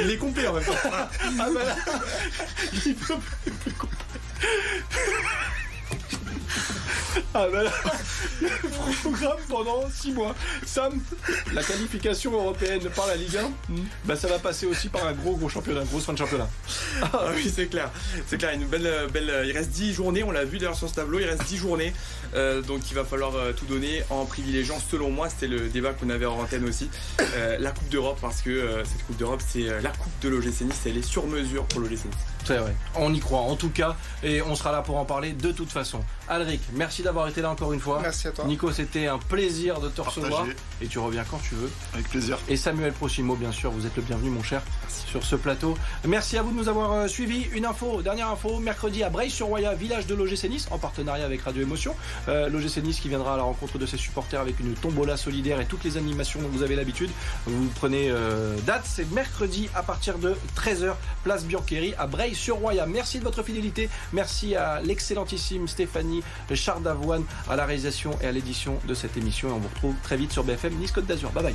il 0.02 0.10
est 0.10 0.16
complet 0.16 0.48
en 0.48 0.54
même 0.54 0.64
temps. 0.64 0.72
Ah 0.82 1.08
Ah 7.36 7.46
ben 7.50 7.64
là, 7.64 7.72
le 8.40 9.00
programme 9.02 9.38
pendant 9.48 9.90
6 9.90 10.12
mois. 10.12 10.34
Sam, 10.64 11.00
la 11.52 11.64
qualification 11.64 12.32
européenne 12.32 12.88
par 12.94 13.08
la 13.08 13.16
Ligue 13.16 13.36
1, 13.36 13.50
bah 14.04 14.14
ça 14.14 14.28
va 14.28 14.38
passer 14.38 14.66
aussi 14.66 14.88
par 14.88 15.04
un 15.06 15.12
gros 15.12 15.36
gros 15.36 15.48
championnat, 15.48 15.80
une 15.80 15.88
grosse 15.88 16.04
fin 16.04 16.12
de 16.12 16.18
championnat. 16.18 16.48
Ah 17.12 17.30
oui, 17.34 17.52
c'est 17.52 17.66
clair. 17.66 17.90
C'est 18.26 18.38
clair, 18.38 18.52
une 18.54 18.66
belle, 18.66 19.08
belle. 19.12 19.44
Il 19.46 19.52
reste 19.52 19.70
10 19.70 19.94
journées, 19.94 20.22
on 20.22 20.30
l'a 20.30 20.44
vu 20.44 20.58
d'ailleurs 20.58 20.76
sur 20.76 20.88
ce 20.88 20.94
tableau, 20.94 21.18
il 21.18 21.26
reste 21.26 21.44
10 21.44 21.56
journées. 21.56 21.92
Euh, 22.34 22.62
donc 22.62 22.88
il 22.90 22.94
va 22.94 23.04
falloir 23.04 23.34
euh, 23.34 23.52
tout 23.52 23.66
donner 23.66 24.02
en 24.10 24.24
privilégiant, 24.26 24.78
selon 24.90 25.10
moi, 25.10 25.28
c'était 25.28 25.48
le 25.48 25.68
débat 25.68 25.92
qu'on 25.92 26.10
avait 26.10 26.26
en 26.26 26.38
antenne 26.38 26.64
aussi, 26.68 26.88
euh, 27.20 27.56
la 27.58 27.72
Coupe 27.72 27.88
d'Europe, 27.88 28.18
parce 28.20 28.42
que 28.42 28.82
cette 28.84 29.04
Coupe 29.06 29.16
d'Europe, 29.16 29.42
c'est 29.46 29.80
la 29.82 29.90
Coupe 29.90 30.12
de 30.22 30.28
l'OGC 30.28 30.62
Nice, 30.62 30.80
elle 30.86 30.98
est 30.98 31.02
sur 31.02 31.26
mesure 31.26 31.64
pour 31.66 31.80
l'OGC 31.80 32.04
Nice. 32.04 32.33
C'est 32.44 32.58
vrai, 32.58 32.74
on 32.96 33.12
y 33.12 33.20
croit 33.20 33.40
en 33.40 33.56
tout 33.56 33.70
cas, 33.70 33.96
et 34.22 34.42
on 34.42 34.54
sera 34.54 34.72
là 34.72 34.82
pour 34.82 34.98
en 34.98 35.04
parler 35.04 35.32
de 35.32 35.52
toute 35.52 35.70
façon. 35.70 36.00
Alric, 36.28 36.60
merci 36.72 37.02
d'avoir 37.02 37.28
été 37.28 37.42
là 37.42 37.50
encore 37.50 37.72
une 37.72 37.80
fois. 37.80 38.00
Merci 38.00 38.28
à 38.28 38.32
toi. 38.32 38.44
Nico, 38.46 38.72
c'était 38.72 39.06
un 39.06 39.18
plaisir 39.18 39.80
de 39.80 39.88
te 39.88 40.00
recevoir. 40.00 40.46
Et 40.80 40.86
tu 40.86 40.98
reviens 40.98 41.24
quand 41.30 41.40
tu 41.46 41.54
veux. 41.54 41.70
Avec 41.92 42.08
plaisir. 42.08 42.38
Et 42.48 42.56
Samuel 42.56 42.92
Prochimo, 42.92 43.36
bien 43.36 43.52
sûr, 43.52 43.70
vous 43.70 43.86
êtes 43.86 43.96
le 43.96 44.02
bienvenu, 44.02 44.30
mon 44.30 44.42
cher, 44.42 44.62
sur 44.88 45.22
ce 45.24 45.36
plateau. 45.36 45.76
Merci 46.06 46.38
à 46.38 46.42
vous 46.42 46.50
de 46.50 46.56
nous 46.56 46.68
avoir 46.68 46.92
euh, 46.92 47.08
suivis. 47.08 47.46
Une 47.52 47.66
info, 47.66 48.00
dernière 48.02 48.30
info, 48.30 48.58
mercredi 48.58 49.02
à 49.02 49.10
Breil-sur-Roya, 49.10 49.74
village 49.74 50.06
de 50.06 50.14
l'OGC 50.14 50.48
Nice, 50.48 50.66
en 50.70 50.78
partenariat 50.78 51.24
avec 51.24 51.42
Radio 51.42 51.62
Émotion. 51.62 51.94
Euh, 52.28 52.48
L'OGC 52.48 52.82
Nice 52.82 53.00
qui 53.00 53.08
viendra 53.08 53.34
à 53.34 53.36
la 53.36 53.42
rencontre 53.42 53.78
de 53.78 53.86
ses 53.86 53.98
supporters 53.98 54.40
avec 54.40 54.60
une 54.60 54.74
tombola 54.74 55.16
solidaire 55.16 55.60
et 55.60 55.66
toutes 55.66 55.84
les 55.84 55.96
animations 55.98 56.40
dont 56.40 56.48
vous 56.48 56.62
avez 56.62 56.74
l'habitude. 56.74 57.10
Vous 57.46 57.68
prenez 57.74 58.10
euh, 58.10 58.56
date, 58.66 58.84
c'est 58.84 59.10
mercredi 59.12 59.68
à 59.74 59.82
partir 59.82 60.18
de 60.18 60.34
13h, 60.56 60.94
place 61.22 61.44
Biancheri 61.44 61.94
à 61.98 62.06
Breil-sur-Roya. 62.34 62.86
Merci 62.86 63.20
de 63.20 63.24
votre 63.24 63.42
fidélité. 63.44 63.88
Merci 64.12 64.56
à 64.56 64.80
l'excellentissime 64.82 65.68
Stéphanie 65.68 66.22
Chardavoine 66.52 67.24
à 67.48 67.54
la 67.54 67.64
réalisation 67.64 68.10
et 68.20 68.26
à 68.26 68.32
l'édition 68.32 68.78
de 68.86 68.94
cette 68.94 69.16
émission. 69.16 69.48
Et 69.50 69.52
on 69.52 69.58
vous 69.58 69.68
retrouve 69.68 69.94
très 70.02 70.16
vite 70.16 70.32
sur 70.32 70.42
BFM 70.42 70.74
Nice 70.74 70.90
Côte 70.90 71.06
d'Azur. 71.06 71.30
Bye 71.30 71.44
bye. 71.44 71.54